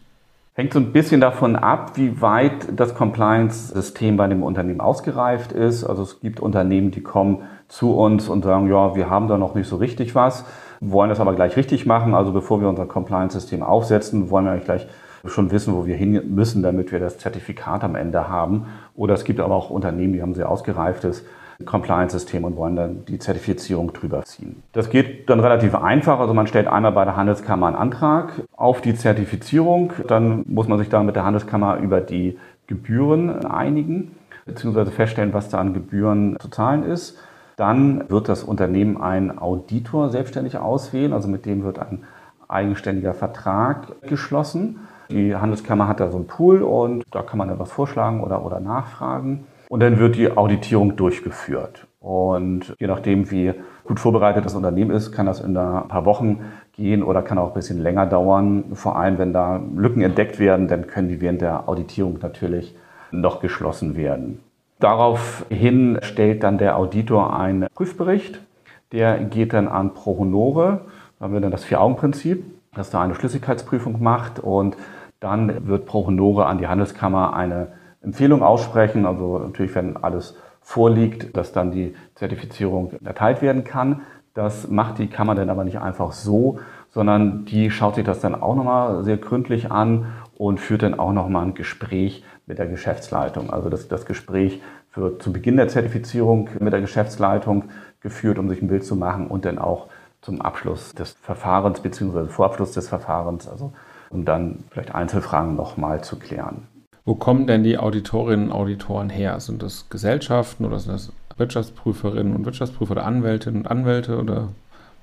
Hängt 0.56 0.74
so 0.74 0.80
ein 0.80 0.92
bisschen 0.92 1.22
davon 1.22 1.56
ab, 1.56 1.92
wie 1.96 2.22
weit 2.22 2.68
das 2.76 2.96
Compliance-System 2.96 4.18
bei 4.18 4.28
dem 4.28 4.42
Unternehmen 4.42 4.82
ausgereift 4.82 5.52
ist. 5.52 5.84
Also 5.84 6.02
es 6.02 6.22
gibt 6.22 6.40
Unternehmen, 6.40 6.90
die 6.90 7.02
kommen 7.02 7.44
zu 7.68 7.94
uns 7.94 8.30
und 8.30 8.44
sagen, 8.44 8.68
ja, 8.68 8.96
wir 8.96 9.12
haben 9.12 9.28
da 9.28 9.38
noch 9.38 9.54
nicht 9.54 9.68
so 9.68 9.76
richtig 9.76 10.16
was, 10.16 10.46
wollen 10.80 11.10
das 11.10 11.20
aber 11.20 11.36
gleich 11.36 11.58
richtig 11.58 11.86
machen. 11.86 12.16
Also 12.16 12.32
bevor 12.32 12.62
wir 12.62 12.70
unser 12.70 12.88
Compliance-System 12.88 13.62
aufsetzen, 13.62 14.32
wollen 14.32 14.46
wir 14.46 14.54
eigentlich 14.54 14.66
gleich 14.66 14.88
schon 15.26 15.52
wissen, 15.52 15.76
wo 15.76 15.86
wir 15.86 15.96
hin 15.96 16.34
müssen, 16.34 16.64
damit 16.64 16.92
wir 16.92 17.00
das 17.00 17.20
Zertifikat 17.20 17.84
am 17.84 17.94
Ende 17.94 18.28
haben. 18.28 18.66
Oder 18.96 19.14
es 19.14 19.24
gibt 19.24 19.40
aber 19.40 19.54
auch 19.54 19.70
Unternehmen, 19.70 20.14
die 20.14 20.24
haben 20.24 20.34
sehr 20.34 20.50
ausgereiftes 20.50 21.26
Compliance-System 21.64 22.44
und 22.44 22.58
wollen 22.58 22.76
dann 22.76 23.06
die 23.06 23.20
Zertifizierung 23.20 23.94
drüber 23.94 24.24
ziehen. 24.24 24.64
Das 24.74 24.90
geht 24.90 25.30
dann 25.30 25.40
relativ 25.40 25.76
einfach. 25.76 26.20
Also 26.20 26.34
man 26.34 26.48
stellt 26.48 26.68
einmal 26.68 26.92
bei 26.92 27.06
der 27.06 27.16
Handelskammer 27.16 27.68
einen 27.68 27.76
Antrag 27.76 28.44
auf 28.56 28.82
die 28.82 28.96
Zertifizierung. 28.96 29.94
Dann 30.08 30.44
muss 30.48 30.68
man 30.68 30.78
sich 30.80 30.90
da 30.90 31.02
mit 31.04 31.16
der 31.16 31.24
Handelskammer 31.24 31.78
über 31.78 32.02
die 32.02 32.38
Gebühren 32.68 33.46
einigen, 33.46 34.12
beziehungsweise 34.46 34.92
feststellen, 34.92 35.34
was 35.34 35.50
da 35.50 35.60
an 35.60 35.74
Gebühren 35.74 36.38
zu 36.40 36.50
zahlen 36.50 36.84
ist. 36.84 37.18
Dann 37.56 38.10
wird 38.10 38.28
das 38.28 38.44
Unternehmen 38.44 39.02
einen 39.02 39.38
Auditor 39.38 40.10
selbstständig 40.10 40.58
auswählen, 40.58 41.14
also 41.14 41.30
mit 41.30 41.46
dem 41.46 41.64
wird 41.64 41.80
ein 41.80 42.04
eigenständiger 42.50 43.14
Vertrag 43.14 44.02
geschlossen. 44.02 44.80
Die 45.10 45.36
Handelskammer 45.36 45.88
hat 45.88 46.00
da 46.00 46.10
so 46.12 46.18
einen 46.18 46.28
Pool 46.28 46.64
und 46.64 47.04
da 47.12 47.22
kann 47.22 47.38
man 47.38 47.48
dann 47.48 47.60
was 47.60 47.72
vorschlagen 47.72 48.24
oder, 48.24 48.46
oder 48.46 48.60
nachfragen. 48.60 49.46
Und 49.70 49.80
dann 49.80 50.00
wird 50.00 50.16
die 50.16 50.36
Auditierung 50.36 50.96
durchgeführt. 50.96 51.88
Und 52.00 52.76
je 52.80 52.88
nachdem, 52.88 53.32
wie 53.32 53.54
gut 53.84 54.00
vorbereitet 54.00 54.46
das 54.46 54.54
Unternehmen 54.54 54.92
ist, 54.92 55.12
kann 55.12 55.26
das 55.26 55.42
in 55.42 55.58
ein 55.58 55.88
paar 55.88 56.06
Wochen 56.06 56.42
gehen 56.74 57.02
oder 57.02 57.22
kann 57.22 57.38
auch 57.38 57.48
ein 57.48 57.54
bisschen 57.54 57.82
länger 57.82 58.06
dauern. 58.06 58.66
Vor 58.74 58.96
allem, 58.96 59.18
wenn 59.18 59.34
da 59.34 59.60
Lücken 59.76 60.02
entdeckt 60.02 60.38
werden, 60.38 60.68
dann 60.68 60.88
können 60.88 61.08
die 61.08 61.20
während 61.22 61.42
der 61.42 61.68
Auditierung 61.68 62.20
natürlich 62.22 62.76
noch 63.12 63.40
geschlossen 63.40 63.96
werden. 63.96 64.40
Daraufhin 64.80 66.00
stellt 66.02 66.44
dann 66.44 66.58
der 66.58 66.78
Auditor 66.78 67.38
einen 67.38 67.68
Prüfbericht. 67.74 68.42
Der 68.92 69.18
geht 69.20 69.54
dann 69.54 69.68
an 69.68 69.94
Pro 69.94 70.20
Honore. 70.20 70.82
Da 71.18 71.26
haben 71.26 71.34
wir 71.34 71.42
dann 71.42 71.52
das 71.52 71.64
Vier-Augen-Prinzip, 71.64 72.44
dass 72.76 72.90
da 72.90 73.02
eine 73.02 73.16
Schlüssigkeitsprüfung 73.16 74.04
macht 74.04 74.40
und 74.40 74.78
dann 75.20 75.68
wird 75.68 75.86
Pro 75.86 76.06
Honore 76.06 76.46
an 76.46 76.58
die 76.58 76.68
Handelskammer 76.68 77.34
eine 77.34 77.70
Empfehlung 78.06 78.44
aussprechen. 78.44 79.06
Also 79.06 79.40
natürlich, 79.40 79.76
wenn 79.76 79.98
alles 79.98 80.36
vorliegt, 80.62 81.36
dass 81.36 81.52
dann 81.52 81.72
die 81.72 81.96
Zertifizierung 82.16 82.94
erteilt 83.04 83.42
werden 83.42 83.64
kann. 83.64 84.02
Das 84.34 84.68
macht 84.68 84.98
die 84.98 85.08
Kammer 85.08 85.36
dann 85.36 85.50
aber 85.50 85.64
nicht 85.64 85.80
einfach 85.80 86.12
so, 86.12 86.60
sondern 86.90 87.46
die 87.46 87.70
schaut 87.70 87.96
sich 87.96 88.04
das 88.04 88.20
dann 88.20 88.36
auch 88.36 88.56
nochmal 88.56 89.04
sehr 89.04 89.18
gründlich 89.18 89.72
an 89.72 90.08
und 90.38 90.60
führt 90.60 90.82
dann 90.84 91.00
auch 91.00 91.14
nochmal 91.14 91.46
ein 91.46 91.54
Gespräch 91.54 92.24
mit 92.48 92.58
der 92.58 92.68
Geschäftsleitung. 92.68 93.52
Also 93.52 93.70
das, 93.70 93.88
das 93.88 94.06
Gespräch 94.06 94.62
wird 94.94 95.22
zu 95.22 95.32
Beginn 95.32 95.58
der 95.58 95.68
Zertifizierung 95.68 96.50
mit 96.60 96.74
der 96.74 96.82
Geschäftsleitung 96.82 97.66
geführt, 98.02 98.40
um 98.40 98.50
sich 98.50 98.62
ein 98.62 98.68
Bild 98.68 98.86
zu 98.86 98.96
machen 98.96 99.28
und 99.28 99.46
dann 99.46 99.60
auch 99.60 99.88
zum 100.22 100.42
Abschluss 100.42 100.96
des 100.96 101.12
Verfahrens 101.22 101.82
bzw. 101.82 102.28
Vorabschluss 102.28 102.72
des 102.72 102.90
Verfahrens, 102.90 103.48
also 103.48 103.74
um 104.10 104.26
dann 104.26 104.64
vielleicht 104.72 104.96
Einzelfragen 104.96 105.56
nochmal 105.56 106.04
zu 106.04 106.18
klären. 106.18 106.68
Wo 107.08 107.14
kommen 107.14 107.46
denn 107.46 107.64
die 107.64 107.78
Auditorinnen 107.78 108.48
und 108.48 108.52
Auditoren 108.52 109.12
her? 109.12 109.40
Sind 109.40 109.62
das 109.62 109.90
Gesellschaften 109.90 110.66
oder 110.66 110.80
sind 110.80 110.94
das 110.94 111.14
Wirtschaftsprüferinnen 111.38 112.36
und 112.36 112.46
Wirtschaftsprüfer 112.46 112.94
oder 112.94 113.06
Anwältinnen 113.06 113.62
und 113.62 113.68
Anwälte 113.68 114.20
oder 114.20 114.48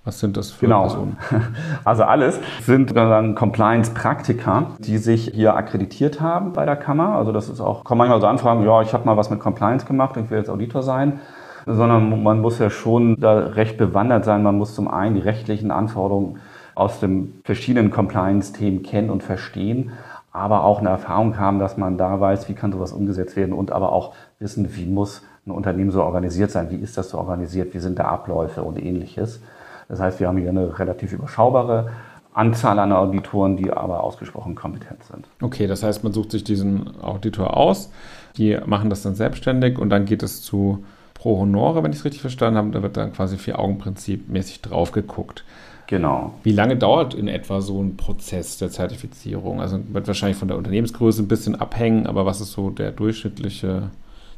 was 0.04 0.18
sind 0.18 0.36
das 0.36 0.50
für 0.50 0.66
genau. 0.66 0.82
Personen? 0.82 1.16
Also 1.84 2.02
alles 2.02 2.40
sind 2.62 2.92
Compliance-Praktiker, 2.92 4.72
die 4.80 4.98
sich 4.98 5.30
hier 5.32 5.54
akkreditiert 5.54 6.20
haben 6.20 6.52
bei 6.52 6.66
der 6.66 6.74
Kammer. 6.74 7.14
Also 7.14 7.30
das 7.30 7.48
ist 7.48 7.60
auch, 7.60 7.84
kommen 7.84 7.98
manchmal 7.98 8.20
so 8.20 8.26
Anfragen, 8.26 8.64
ja, 8.64 8.82
ich 8.82 8.92
habe 8.92 9.04
mal 9.04 9.16
was 9.16 9.30
mit 9.30 9.38
Compliance 9.38 9.86
gemacht 9.86 10.16
und 10.16 10.24
ich 10.24 10.30
will 10.30 10.38
jetzt 10.38 10.50
Auditor 10.50 10.82
sein. 10.82 11.20
Sondern 11.66 12.24
man 12.24 12.40
muss 12.40 12.58
ja 12.58 12.70
schon 12.70 13.20
da 13.20 13.38
recht 13.38 13.76
bewandert 13.78 14.24
sein. 14.24 14.42
Man 14.42 14.58
muss 14.58 14.74
zum 14.74 14.88
einen 14.88 15.14
die 15.14 15.20
rechtlichen 15.20 15.70
Anforderungen 15.70 16.40
aus 16.74 16.98
den 16.98 17.40
verschiedenen 17.44 17.92
Compliance-Themen 17.92 18.82
kennen 18.82 19.10
und 19.10 19.22
verstehen 19.22 19.92
aber 20.32 20.64
auch 20.64 20.78
eine 20.78 20.88
Erfahrung 20.88 21.38
haben, 21.38 21.58
dass 21.58 21.76
man 21.76 21.98
da 21.98 22.20
weiß, 22.20 22.48
wie 22.48 22.54
kann 22.54 22.72
sowas 22.72 22.92
umgesetzt 22.92 23.36
werden 23.36 23.52
und 23.52 23.70
aber 23.70 23.92
auch 23.92 24.14
wissen, 24.38 24.74
wie 24.74 24.86
muss 24.86 25.22
ein 25.46 25.50
Unternehmen 25.50 25.90
so 25.90 26.02
organisiert 26.02 26.50
sein, 26.50 26.70
wie 26.70 26.76
ist 26.76 26.96
das 26.96 27.10
so 27.10 27.18
organisiert, 27.18 27.74
wie 27.74 27.80
sind 27.80 27.98
da 27.98 28.04
Abläufe 28.04 28.62
und 28.62 28.82
ähnliches. 28.82 29.40
Das 29.88 30.00
heißt, 30.00 30.20
wir 30.20 30.28
haben 30.28 30.38
hier 30.38 30.48
eine 30.48 30.78
relativ 30.78 31.12
überschaubare 31.12 31.90
Anzahl 32.32 32.78
an 32.78 32.92
Auditoren, 32.92 33.56
die 33.56 33.70
aber 33.70 34.02
ausgesprochen 34.02 34.54
kompetent 34.54 35.04
sind. 35.04 35.28
Okay, 35.42 35.66
das 35.66 35.82
heißt, 35.82 36.02
man 36.02 36.14
sucht 36.14 36.30
sich 36.30 36.44
diesen 36.44 37.02
Auditor 37.02 37.56
aus, 37.56 37.90
die 38.38 38.58
machen 38.64 38.88
das 38.88 39.02
dann 39.02 39.14
selbstständig 39.14 39.78
und 39.78 39.90
dann 39.90 40.06
geht 40.06 40.22
es 40.22 40.40
zu 40.40 40.84
Pro 41.14 41.38
Honore, 41.40 41.84
wenn 41.84 41.92
ich 41.92 41.98
es 41.98 42.04
richtig 42.04 42.22
verstanden 42.22 42.56
habe. 42.56 42.70
Da 42.70 42.82
wird 42.82 42.96
dann 42.96 43.12
quasi 43.12 43.36
Vier-Augen-Prinzip 43.36 44.28
mäßig 44.28 44.62
drauf 44.62 44.92
geguckt. 44.92 45.44
Genau. 45.92 46.32
Wie 46.42 46.52
lange 46.52 46.76
dauert 46.76 47.12
in 47.12 47.28
etwa 47.28 47.60
so 47.60 47.78
ein 47.82 47.98
Prozess 47.98 48.56
der 48.56 48.70
Zertifizierung? 48.70 49.60
Also 49.60 49.78
wird 49.92 50.06
wahrscheinlich 50.06 50.38
von 50.38 50.48
der 50.48 50.56
Unternehmensgröße 50.56 51.22
ein 51.22 51.28
bisschen 51.28 51.54
abhängen, 51.54 52.06
aber 52.06 52.24
was 52.24 52.40
ist 52.40 52.52
so 52.52 52.70
der 52.70 52.92
durchschnittliche 52.92 53.90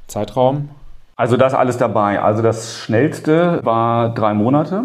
Zeitraum? 0.08 0.70
Also 1.14 1.36
das 1.36 1.54
alles 1.54 1.78
dabei. 1.78 2.20
Also 2.20 2.42
das 2.42 2.78
schnellste 2.78 3.60
war 3.62 4.12
drei 4.12 4.34
Monate. 4.34 4.82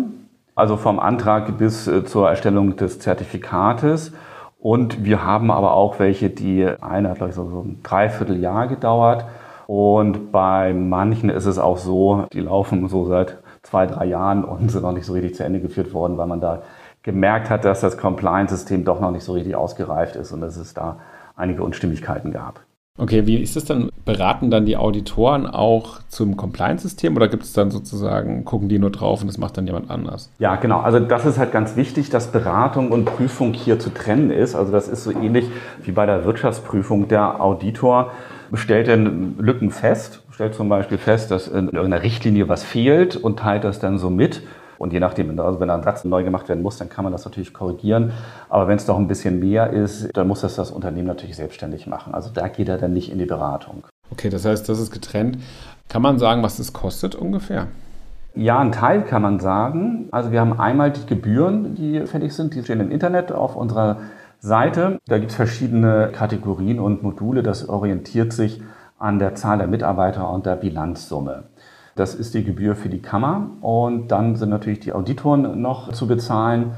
Also 0.53 0.77
vom 0.77 0.99
Antrag 0.99 1.57
bis 1.57 1.87
äh, 1.87 2.05
zur 2.05 2.29
Erstellung 2.29 2.75
des 2.75 2.99
Zertifikates. 2.99 4.11
Und 4.59 5.03
wir 5.03 5.25
haben 5.25 5.49
aber 5.49 5.73
auch 5.73 5.97
welche, 5.97 6.29
die 6.29 6.67
eine 6.81 7.09
hat, 7.09 7.17
glaube 7.17 7.31
ich, 7.31 7.35
so, 7.35 7.49
so 7.49 7.61
ein 7.61 7.79
Dreivierteljahr 7.81 8.67
gedauert. 8.67 9.25
Und 9.65 10.31
bei 10.31 10.75
manchen 10.75 11.31
ist 11.31 11.47
es 11.47 11.57
auch 11.57 11.79
so, 11.79 12.27
die 12.31 12.41
laufen 12.41 12.87
so 12.89 13.05
seit 13.05 13.39
zwei, 13.63 13.85
drei 13.85 14.05
Jahren 14.05 14.43
und 14.43 14.69
sind 14.71 14.83
noch 14.83 14.91
nicht 14.91 15.05
so 15.05 15.13
richtig 15.13 15.35
zu 15.35 15.43
Ende 15.43 15.59
geführt 15.59 15.93
worden, 15.93 16.17
weil 16.17 16.27
man 16.27 16.41
da 16.41 16.61
gemerkt 17.03 17.49
hat, 17.49 17.65
dass 17.65 17.81
das 17.81 17.97
Compliance-System 17.97 18.83
doch 18.85 18.99
noch 18.99 19.11
nicht 19.11 19.23
so 19.23 19.33
richtig 19.33 19.55
ausgereift 19.55 20.15
ist 20.15 20.31
und 20.31 20.41
dass 20.41 20.57
es 20.57 20.73
da 20.73 20.97
einige 21.35 21.63
Unstimmigkeiten 21.63 22.31
gab. 22.31 22.61
Okay, 22.97 23.25
wie 23.25 23.37
ist 23.37 23.55
es 23.55 23.63
dann? 23.63 23.89
Beraten 24.03 24.51
dann 24.51 24.65
die 24.65 24.75
Auditoren 24.75 25.47
auch 25.47 25.99
zum 26.09 26.35
Compliance-System 26.35 27.15
oder 27.15 27.29
gibt 27.29 27.43
es 27.43 27.53
dann 27.53 27.71
sozusagen, 27.71 28.43
gucken 28.43 28.67
die 28.67 28.77
nur 28.77 28.89
drauf 28.89 29.21
und 29.21 29.27
das 29.27 29.37
macht 29.37 29.55
dann 29.55 29.65
jemand 29.65 29.89
anders? 29.89 30.29
Ja, 30.37 30.57
genau. 30.57 30.81
Also 30.81 30.99
das 30.99 31.25
ist 31.25 31.37
halt 31.37 31.53
ganz 31.53 31.77
wichtig, 31.77 32.09
dass 32.09 32.27
Beratung 32.31 32.91
und 32.91 33.05
Prüfung 33.05 33.53
hier 33.53 33.79
zu 33.79 33.93
trennen 33.93 34.31
ist. 34.31 34.53
Also 34.53 34.73
das 34.73 34.89
ist 34.89 35.05
so 35.05 35.11
ähnlich 35.11 35.49
wie 35.83 35.91
bei 35.91 36.05
der 36.05 36.25
Wirtschaftsprüfung. 36.25 37.07
Der 37.07 37.41
Auditor 37.41 38.11
stellt 38.53 38.87
dann 38.87 39.37
Lücken 39.37 39.71
fest, 39.71 40.23
stellt 40.31 40.55
zum 40.55 40.69
Beispiel 40.69 40.97
fest, 40.97 41.31
dass 41.31 41.47
in 41.47 41.69
irgendeiner 41.69 42.03
Richtlinie 42.03 42.47
was 42.47 42.63
fehlt 42.63 43.15
und 43.15 43.39
teilt 43.39 43.63
das 43.63 43.79
dann 43.79 43.97
so 43.97 44.09
mit. 44.09 44.41
Und 44.77 44.93
je 44.93 45.01
nachdem, 45.01 45.37
also 45.39 45.59
wenn 45.59 45.69
ein 45.69 45.83
Satz 45.83 46.05
neu 46.05 46.23
gemacht 46.23 46.47
werden 46.47 46.63
muss, 46.63 46.77
dann 46.77 46.87
kann 46.87 47.03
man 47.03 47.11
das 47.11 47.25
natürlich 47.25 47.53
korrigieren. 47.53 48.13
Aber 48.47 48.69
wenn 48.69 48.77
es 48.77 48.85
doch 48.85 48.97
ein 48.97 49.09
bisschen 49.09 49.39
mehr 49.39 49.71
ist, 49.71 50.15
dann 50.15 50.27
muss 50.27 50.41
das 50.41 50.55
das 50.55 50.71
Unternehmen 50.71 51.07
natürlich 51.07 51.35
selbstständig 51.35 51.85
machen. 51.85 52.13
Also 52.13 52.29
da 52.33 52.47
geht 52.47 52.69
er 52.69 52.77
dann 52.77 52.93
nicht 52.93 53.11
in 53.11 53.19
die 53.19 53.25
Beratung. 53.25 53.83
Okay, 54.09 54.29
das 54.29 54.45
heißt, 54.45 54.69
das 54.69 54.79
ist 54.79 54.91
getrennt. 54.91 55.37
Kann 55.89 56.01
man 56.01 56.17
sagen, 56.17 56.43
was 56.43 56.57
das 56.57 56.71
kostet 56.71 57.13
ungefähr? 57.13 57.67
Ja, 58.35 58.59
ein 58.59 58.71
Teil 58.71 59.03
kann 59.03 59.21
man 59.21 59.39
sagen. 59.39 60.07
Also 60.11 60.31
wir 60.31 60.39
haben 60.39 60.57
einmal 60.57 60.91
die 60.91 61.05
Gebühren, 61.05 61.75
die 61.75 62.05
fällig 62.05 62.33
sind, 62.33 62.55
die 62.55 62.63
stehen 62.63 62.79
im 62.79 62.89
Internet 62.89 63.33
auf 63.33 63.57
unserer 63.57 63.97
Seite. 64.39 64.99
Da 65.07 65.17
gibt 65.17 65.31
es 65.31 65.35
verschiedene 65.35 66.11
Kategorien 66.13 66.79
und 66.79 67.03
Module. 67.03 67.43
Das 67.43 67.67
orientiert 67.67 68.33
sich 68.33 68.61
an 68.97 69.19
der 69.19 69.35
Zahl 69.35 69.57
der 69.59 69.67
Mitarbeiter 69.67 70.29
und 70.29 70.45
der 70.45 70.55
Bilanzsumme. 70.55 71.43
Das 71.95 72.15
ist 72.15 72.33
die 72.33 72.43
Gebühr 72.43 72.75
für 72.75 72.89
die 72.89 73.01
Kammer. 73.01 73.49
Und 73.61 74.09
dann 74.09 74.35
sind 74.35 74.49
natürlich 74.49 74.79
die 74.79 74.93
Auditoren 74.93 75.61
noch 75.61 75.91
zu 75.91 76.07
bezahlen. 76.07 76.71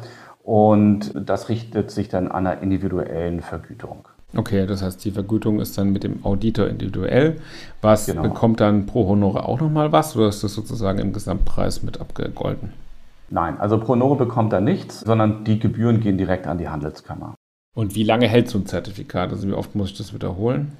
Und 0.43 1.11
das 1.15 1.49
richtet 1.49 1.91
sich 1.91 2.09
dann 2.09 2.27
an 2.27 2.47
einer 2.47 2.61
individuellen 2.61 3.41
Vergütung. 3.41 4.07
Okay, 4.35 4.65
das 4.65 4.81
heißt, 4.81 5.03
die 5.03 5.11
Vergütung 5.11 5.59
ist 5.59 5.77
dann 5.77 5.91
mit 5.91 6.03
dem 6.03 6.25
Auditor 6.25 6.67
individuell. 6.67 7.41
Was 7.81 8.05
genau. 8.05 8.21
bekommt 8.23 8.61
dann 8.61 8.85
pro 8.85 9.07
Honore 9.07 9.45
auch 9.45 9.59
nochmal 9.59 9.91
was 9.91 10.15
oder 10.15 10.29
ist 10.29 10.43
das 10.43 10.53
sozusagen 10.53 10.99
im 10.99 11.11
Gesamtpreis 11.11 11.83
mit 11.83 11.99
abgegolten? 11.99 12.71
Nein, 13.29 13.59
also 13.59 13.77
pro 13.77 13.89
Honore 13.89 14.15
bekommt 14.15 14.53
er 14.53 14.61
nichts, 14.61 15.01
sondern 15.01 15.43
die 15.43 15.59
Gebühren 15.59 15.99
gehen 15.99 16.17
direkt 16.17 16.47
an 16.47 16.57
die 16.57 16.69
Handelskammer. 16.69 17.35
Und 17.73 17.95
wie 17.95 18.03
lange 18.03 18.27
hält 18.27 18.49
so 18.49 18.57
ein 18.59 18.65
Zertifikat? 18.65 19.31
Also 19.31 19.47
wie 19.47 19.53
oft 19.53 19.75
muss 19.75 19.91
ich 19.91 19.97
das 19.97 20.13
wiederholen? 20.13 20.77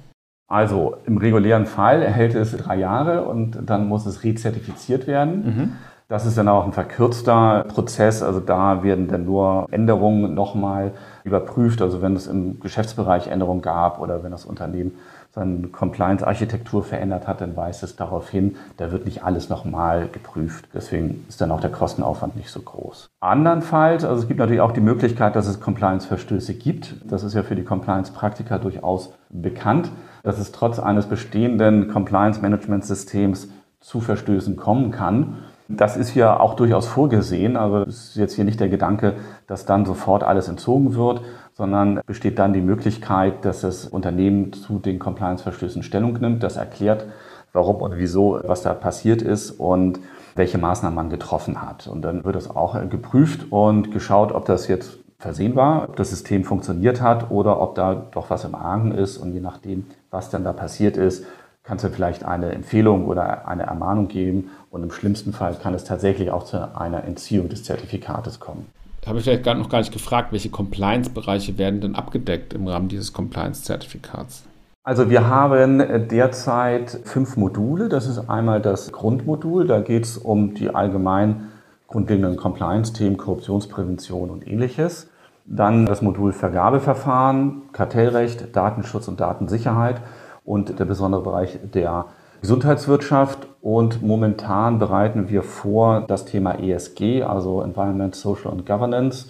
Also 0.48 0.96
im 1.06 1.16
regulären 1.16 1.64
Fall 1.64 2.06
hält 2.06 2.34
es 2.34 2.54
drei 2.54 2.76
Jahre 2.76 3.24
und 3.24 3.58
dann 3.64 3.88
muss 3.88 4.04
es 4.04 4.22
rezertifiziert 4.22 5.06
werden. 5.06 5.44
Mhm. 5.44 5.72
Das 6.08 6.26
ist 6.26 6.36
dann 6.36 6.48
auch 6.48 6.66
ein 6.66 6.74
verkürzter 6.74 7.64
Prozess. 7.68 8.22
Also 8.22 8.38
da 8.38 8.82
werden 8.82 9.08
dann 9.08 9.24
nur 9.24 9.66
Änderungen 9.70 10.34
nochmal 10.34 10.92
überprüft. 11.24 11.80
Also 11.80 12.02
wenn 12.02 12.14
es 12.14 12.26
im 12.26 12.60
Geschäftsbereich 12.60 13.28
Änderungen 13.28 13.62
gab 13.62 13.98
oder 13.98 14.22
wenn 14.22 14.30
das 14.30 14.44
Unternehmen 14.44 14.96
seine 15.34 15.68
Compliance-Architektur 15.68 16.84
verändert 16.84 17.26
hat, 17.26 17.40
dann 17.40 17.56
weist 17.56 17.82
es 17.82 17.96
darauf 17.96 18.28
hin, 18.28 18.56
da 18.76 18.92
wird 18.92 19.06
nicht 19.06 19.24
alles 19.24 19.48
nochmal 19.48 20.08
geprüft. 20.08 20.68
Deswegen 20.74 21.24
ist 21.28 21.40
dann 21.40 21.50
auch 21.50 21.60
der 21.60 21.70
Kostenaufwand 21.70 22.36
nicht 22.36 22.50
so 22.50 22.60
groß. 22.60 23.08
Andernfalls, 23.20 24.04
also 24.04 24.22
es 24.22 24.28
gibt 24.28 24.40
natürlich 24.40 24.60
auch 24.60 24.72
die 24.72 24.82
Möglichkeit, 24.82 25.34
dass 25.34 25.46
es 25.46 25.60
Compliance-Verstöße 25.60 26.54
gibt. 26.54 26.96
Das 27.04 27.24
ist 27.24 27.32
ja 27.32 27.42
für 27.42 27.56
die 27.56 27.64
Compliance-Praktiker 27.64 28.58
durchaus 28.58 29.14
bekannt, 29.30 29.90
dass 30.22 30.38
es 30.38 30.52
trotz 30.52 30.78
eines 30.78 31.06
bestehenden 31.06 31.88
Compliance-Management-Systems 31.88 33.48
zu 33.80 34.00
Verstößen 34.00 34.56
kommen 34.56 34.90
kann. 34.90 35.38
Das 35.76 35.96
ist 35.96 36.14
ja 36.14 36.38
auch 36.38 36.54
durchaus 36.54 36.86
vorgesehen, 36.86 37.56
es 37.56 38.10
ist 38.10 38.16
jetzt 38.16 38.34
hier 38.34 38.44
nicht 38.44 38.60
der 38.60 38.68
Gedanke, 38.68 39.14
dass 39.46 39.64
dann 39.64 39.84
sofort 39.84 40.22
alles 40.22 40.48
entzogen 40.48 40.94
wird, 40.94 41.22
sondern 41.54 42.00
besteht 42.06 42.38
dann 42.38 42.52
die 42.52 42.60
Möglichkeit, 42.60 43.44
dass 43.44 43.62
das 43.62 43.86
Unternehmen 43.86 44.52
zu 44.52 44.78
den 44.78 44.98
Compliance-Verstößen 44.98 45.82
Stellung 45.82 46.14
nimmt, 46.14 46.42
das 46.42 46.56
erklärt, 46.56 47.06
warum 47.52 47.76
und 47.76 47.96
wieso, 47.96 48.40
was 48.44 48.62
da 48.62 48.74
passiert 48.74 49.22
ist 49.22 49.52
und 49.52 50.00
welche 50.34 50.58
Maßnahmen 50.58 50.94
man 50.94 51.10
getroffen 51.10 51.62
hat. 51.62 51.86
Und 51.86 52.02
dann 52.02 52.24
wird 52.24 52.36
es 52.36 52.50
auch 52.50 52.76
geprüft 52.88 53.50
und 53.50 53.92
geschaut, 53.92 54.32
ob 54.32 54.46
das 54.46 54.68
jetzt 54.68 54.98
versehen 55.18 55.54
war, 55.54 55.88
ob 55.88 55.96
das 55.96 56.10
System 56.10 56.44
funktioniert 56.44 57.00
hat 57.00 57.30
oder 57.30 57.60
ob 57.60 57.76
da 57.76 57.94
doch 57.94 58.28
was 58.30 58.44
im 58.44 58.54
Argen 58.54 58.92
ist. 58.92 59.18
Und 59.18 59.32
je 59.32 59.40
nachdem, 59.40 59.86
was 60.10 60.30
dann 60.30 60.44
da 60.44 60.52
passiert 60.52 60.96
ist, 60.96 61.24
kann 61.64 61.76
es 61.76 61.84
vielleicht 61.84 62.24
eine 62.24 62.52
Empfehlung 62.52 63.06
oder 63.06 63.46
eine 63.46 63.64
Ermahnung 63.64 64.08
geben. 64.08 64.50
Und 64.70 64.82
im 64.82 64.90
schlimmsten 64.90 65.32
Fall 65.32 65.54
kann 65.54 65.74
es 65.74 65.84
tatsächlich 65.84 66.30
auch 66.30 66.44
zu 66.44 66.76
einer 66.76 67.04
Entziehung 67.04 67.48
des 67.48 67.64
Zertifikates 67.64 68.40
kommen. 68.40 68.66
Da 69.00 69.08
habe 69.08 69.18
ich 69.18 69.24
vielleicht 69.24 69.44
noch 69.44 69.68
gar 69.68 69.78
nicht 69.78 69.92
gefragt, 69.92 70.32
welche 70.32 70.50
Compliance-Bereiche 70.50 71.58
werden 71.58 71.80
denn 71.80 71.94
abgedeckt 71.94 72.52
im 72.52 72.66
Rahmen 72.68 72.88
dieses 72.88 73.12
Compliance-Zertifikats? 73.12 74.44
Also 74.84 75.10
wir 75.10 75.28
haben 75.28 76.08
derzeit 76.08 77.00
fünf 77.04 77.36
Module. 77.36 77.88
Das 77.88 78.06
ist 78.06 78.28
einmal 78.28 78.60
das 78.60 78.90
Grundmodul. 78.90 79.66
Da 79.66 79.80
geht 79.80 80.04
es 80.04 80.18
um 80.18 80.54
die 80.54 80.74
allgemein 80.74 81.48
grundlegenden 81.86 82.36
Compliance-Themen, 82.36 83.16
Korruptionsprävention 83.16 84.30
und 84.30 84.46
ähnliches. 84.46 85.08
Dann 85.44 85.86
das 85.86 86.02
Modul 86.02 86.32
Vergabeverfahren, 86.32 87.62
Kartellrecht, 87.72 88.56
Datenschutz 88.56 89.06
und 89.08 89.20
Datensicherheit 89.20 90.00
und 90.44 90.78
der 90.78 90.84
besondere 90.84 91.22
Bereich 91.22 91.58
der 91.62 92.06
Gesundheitswirtschaft. 92.40 93.46
Und 93.60 94.02
momentan 94.02 94.78
bereiten 94.78 95.28
wir 95.28 95.42
vor 95.42 96.00
das 96.06 96.24
Thema 96.24 96.58
ESG, 96.58 97.22
also 97.22 97.62
Environment, 97.62 98.14
Social 98.14 98.50
und 98.50 98.66
Governance. 98.66 99.28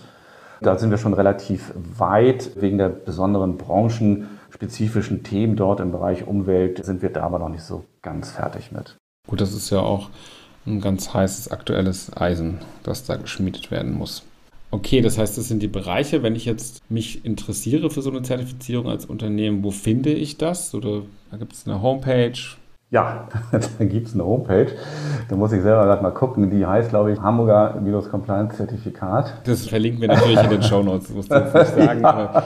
Da 0.63 0.79
sind 0.79 0.91
wir 0.91 0.99
schon 0.99 1.13
relativ 1.13 1.75
weit. 1.75 2.53
Wegen 2.61 2.79
der 2.79 2.89
besonderen 2.89 3.59
branchenspezifischen 3.59 5.23
Themen 5.23 5.57
dort 5.57 5.81
im 5.81 5.93
Bereich 5.93 6.27
Umwelt 6.27 6.85
sind 6.85 7.03
wir 7.03 7.11
da 7.11 7.25
aber 7.25 7.39
noch 7.39 7.49
nicht 7.49 7.65
so 7.65 7.85
ganz 8.01 8.31
fertig 8.31 8.73
mit. 8.73 8.97
Gut, 9.29 9.41
das 9.41 9.53
ist 9.53 9.71
ja 9.71 9.81
auch 9.81 10.09
ein 10.67 10.81
ganz 10.81 11.13
heißes 11.13 11.51
aktuelles 11.51 12.17
Eisen, 12.17 12.61
das 12.83 13.05
da 13.05 13.17
geschmiedet 13.17 13.71
werden 13.71 13.93
muss. 13.93 14.25
Okay, 14.75 15.03
das 15.03 15.19
heißt, 15.19 15.37
das 15.37 15.49
sind 15.49 15.63
die 15.63 15.69
Bereiche. 15.69 16.23
Wenn 16.23 16.35
ich 16.35 16.47
jetzt 16.47 16.81
mich 16.91 17.27
interessiere 17.27 17.91
für 17.91 18.01
so 18.01 18.11
eine 18.11 18.23
Zertifizierung 18.23 18.89
als 18.89 19.05
Unternehmen, 19.05 19.63
wo 19.63 19.71
finde 19.71 20.15
ich 20.15 20.39
das? 20.39 20.75
Oder 20.75 21.03
da 21.31 21.37
gibt 21.37 21.53
es 21.53 21.67
eine 21.67 21.83
Homepage? 21.83 22.33
Ja, 22.93 23.27
da 23.53 23.59
gibt 23.87 24.09
es 24.09 24.15
eine 24.15 24.25
Homepage. 24.25 24.67
Da 25.31 25.35
muss 25.35 25.51
ich 25.53 25.63
selber 25.63 25.87
gerade 25.87 26.03
mal 26.03 26.11
gucken. 26.11 26.51
Die 26.51 26.67
heißt, 26.67 26.91
glaube 26.91 27.11
ich, 27.11 27.19
Hamburger 27.19 27.81
Compliance 28.11 28.59
Zertifikat. 28.59 29.33
Das 29.45 29.67
verlinken 29.67 30.03
wir 30.03 30.09
natürlich 30.09 30.43
in 30.43 30.51
den 30.51 30.63
Show 30.63 30.83
Notes, 30.83 31.09
muss 31.09 31.25
ich 31.25 31.31
nicht 31.31 31.53
sagen. 31.53 32.01
ja. 32.03 32.43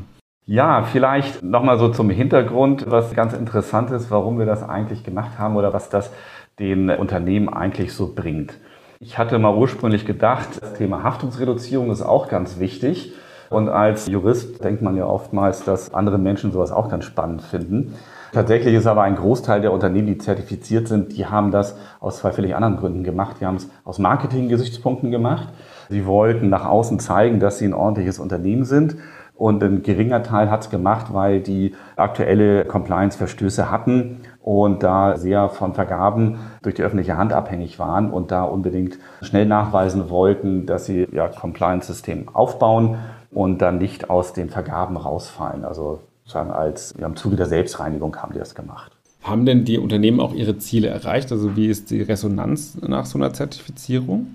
Ja, 0.48 0.84
vielleicht 0.84 1.42
nochmal 1.42 1.80
so 1.80 1.90
zum 1.90 2.12
Hintergrund, 2.12 2.86
was 2.88 3.16
ganz 3.16 3.34
interessant 3.34 3.90
ist, 3.90 4.12
warum 4.12 4.38
wir 4.38 4.46
das 4.46 4.62
eigentlich 4.62 5.04
gemacht 5.04 5.40
haben 5.40 5.56
oder 5.56 5.74
was 5.74 5.90
das 5.90 6.12
den 6.60 6.90
Unternehmen 6.90 7.50
eigentlich 7.50 7.94
so 7.94 8.14
bringt. 8.14 8.54
Ich 9.00 9.18
hatte 9.18 9.38
mal 9.40 9.56
ursprünglich 9.56 10.06
gedacht, 10.06 10.62
das 10.62 10.74
Thema 10.74 11.04
Haftungsreduzierung 11.04 11.92
ist 11.92 12.02
auch 12.02 12.30
ganz 12.30 12.60
wichtig. 12.60 13.14
Und 13.50 13.70
als 13.70 14.08
Jurist 14.08 14.64
denkt 14.64 14.82
man 14.82 14.96
ja 14.96 15.06
oftmals, 15.06 15.64
dass 15.64 15.94
andere 15.94 16.18
Menschen 16.18 16.52
sowas 16.52 16.72
auch 16.72 16.90
ganz 16.90 17.06
spannend 17.06 17.42
finden. 17.42 17.94
Tatsächlich 18.32 18.74
ist 18.74 18.88
aber 18.88 19.04
ein 19.04 19.16
Großteil 19.16 19.62
der 19.62 19.72
Unternehmen, 19.72 20.08
die 20.08 20.18
zertifiziert 20.18 20.88
sind, 20.88 21.16
die 21.16 21.26
haben 21.26 21.52
das 21.52 21.78
aus 22.00 22.18
zwei 22.18 22.32
völlig 22.32 22.56
anderen 22.56 22.78
Gründen 22.78 23.04
gemacht. 23.04 23.38
Die 23.40 23.46
haben 23.46 23.56
es 23.56 23.70
aus 23.84 24.00
Marketing-Gesichtspunkten 24.00 25.12
gemacht. 25.12 25.50
Sie 25.90 26.06
wollten 26.06 26.50
nach 26.50 26.66
außen 26.66 27.00
zeigen, 27.00 27.40
dass 27.40 27.60
sie 27.60 27.66
ein 27.66 27.74
ordentliches 27.74 28.20
Unternehmen 28.20 28.66
sind. 28.66 28.98
Und 29.36 29.62
ein 29.64 29.84
geringer 29.84 30.24
Teil 30.24 30.50
hat 30.50 30.62
es 30.62 30.70
gemacht, 30.70 31.08
weil 31.14 31.42
die 31.42 31.74
aktuelle 31.98 32.64
Compliance-Verstöße 32.64 33.70
hatten 33.70 34.22
und 34.42 34.82
da 34.82 35.18
sehr 35.18 35.50
von 35.50 35.74
Vergaben 35.74 36.40
durch 36.62 36.76
die 36.76 36.84
öffentliche 36.84 37.18
Hand 37.18 37.34
abhängig 37.34 37.78
waren 37.78 38.12
und 38.12 38.32
da 38.32 38.44
unbedingt 38.44 38.98
schnell 39.22 39.46
nachweisen 39.46 40.10
wollten, 40.10 40.66
dass 40.66 40.86
sie 40.86 41.08
ja 41.12 41.28
Compliance-System 41.28 42.30
aufbauen 42.34 42.98
und 43.32 43.62
dann 43.62 43.78
nicht 43.78 44.10
aus 44.10 44.32
den 44.32 44.50
Vergaben 44.50 44.96
rausfallen. 44.96 45.66
Also 45.66 46.00
sozusagen 46.24 46.52
als 46.52 46.94
ja, 46.98 47.06
im 47.06 47.18
Zuge 47.18 47.36
der 47.36 47.46
Selbstreinigung 47.46 48.16
haben 48.16 48.32
die 48.34 48.40
das 48.40 48.56
gemacht. 48.56 48.94
Haben 49.22 49.46
denn 49.46 49.66
die 49.66 49.80
Unternehmen 49.80 50.20
auch 50.20 50.34
ihre 50.34 50.58
Ziele 50.58 50.88
erreicht? 50.88 51.32
Also 51.32 51.56
wie 51.58 51.68
ist 51.68 51.92
die 51.92 52.02
Resonanz 52.02 52.78
nach 52.82 53.06
so 53.06 53.18
einer 53.18 53.34
Zertifizierung? 53.34 54.28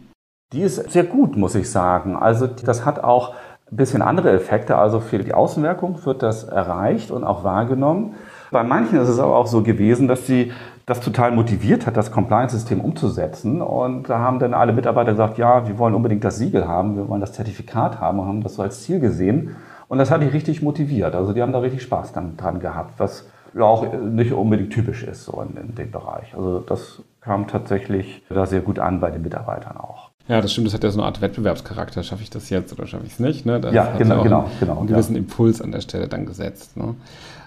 Die 0.53 0.63
ist 0.63 0.91
sehr 0.91 1.05
gut, 1.05 1.37
muss 1.37 1.55
ich 1.55 1.71
sagen. 1.71 2.17
Also 2.17 2.49
das 2.49 2.85
hat 2.85 3.05
auch 3.05 3.35
ein 3.73 3.77
bisschen 3.77 4.03
andere 4.03 4.33
Effekte. 4.33 4.77
Also 4.77 5.01
für 5.01 5.19
die 5.19 5.35
Außenwirkung 5.35 6.05
wird 6.05 6.23
das 6.23 6.45
erreicht 6.45 7.11
und 7.11 7.25
auch 7.25 7.45
wahrgenommen. 7.45 8.15
Bei 8.51 8.65
manchen 8.65 8.99
ist 8.99 9.09
es 9.09 9.21
aber 9.21 9.37
auch 9.37 9.47
so 9.47 9.63
gewesen, 9.63 10.09
dass 10.09 10.27
sie 10.27 10.53
das 10.87 11.01
total 11.01 11.31
motiviert 11.31 11.87
hat, 11.87 11.97
das 11.97 12.11
Compliance-System 12.11 12.81
umzusetzen. 12.81 13.63
Und 13.63 14.11
da 14.11 14.19
haben 14.19 14.41
dann 14.41 14.55
alle 14.55 14.73
Mitarbeiter 14.73 15.13
gesagt, 15.13 15.39
ja, 15.39 15.69
wir 15.69 15.79
wollen 15.79 15.95
unbedingt 15.95 16.25
das 16.25 16.39
Siegel 16.39 16.67
haben, 16.67 16.97
wir 16.97 17.09
wollen 17.09 17.21
das 17.21 17.33
Zertifikat 17.33 18.01
haben 18.01 18.19
und 18.19 18.27
haben 18.27 18.43
das 18.43 18.55
so 18.57 18.63
als 18.63 18.83
Ziel 18.83 18.99
gesehen. 18.99 19.57
Und 19.87 19.99
das 19.99 20.11
hat 20.11 20.23
die 20.23 20.27
richtig 20.27 20.63
motiviert. 20.63 21.15
Also 21.15 21.33
die 21.33 21.43
haben 21.43 21.53
da 21.53 21.61
richtig 21.61 21.83
Spaß 21.83 22.13
dann, 22.13 22.37
dran 22.37 22.59
gehabt, 22.59 22.95
was 22.99 23.29
ja 23.55 23.63
auch 23.63 23.87
nicht 23.93 24.33
unbedingt 24.33 24.73
typisch 24.73 25.05
ist 25.05 25.25
so 25.25 25.43
in, 25.43 25.57
in 25.57 25.75
dem 25.75 25.91
Bereich. 25.91 26.35
Also 26.35 26.59
das 26.61 27.03
kam 27.21 27.47
tatsächlich 27.47 28.25
da 28.29 28.47
sehr 28.47 28.61
gut 28.61 28.79
an 28.79 29.01
bei 29.01 29.11
den 29.11 29.23
Mitarbeitern 29.23 29.77
auch. 29.77 30.10
Ja, 30.31 30.41
das 30.41 30.53
stimmt, 30.53 30.69
das 30.69 30.75
hat 30.75 30.85
ja 30.85 30.91
so 30.91 31.01
eine 31.01 31.07
Art 31.07 31.21
Wettbewerbscharakter. 31.21 32.05
Schaffe 32.05 32.23
ich 32.23 32.31
das 32.31 32.51
jetzt 32.51 32.73
oder 32.73 32.87
schaffe 32.87 33.05
ich 33.05 33.15
es 33.15 33.19
nicht? 33.19 33.47
Ne? 33.47 33.59
Das 33.59 33.75
ja, 33.75 33.97
genau, 33.99 34.19
ja 34.19 34.23
genau, 34.23 34.51
genau. 34.61 34.79
Einen 34.79 34.87
gewissen 34.87 35.15
ja. 35.17 35.19
Impuls 35.19 35.61
an 35.61 35.73
der 35.73 35.81
Stelle 35.81 36.07
dann 36.07 36.25
gesetzt. 36.25 36.77
Ne? 36.77 36.95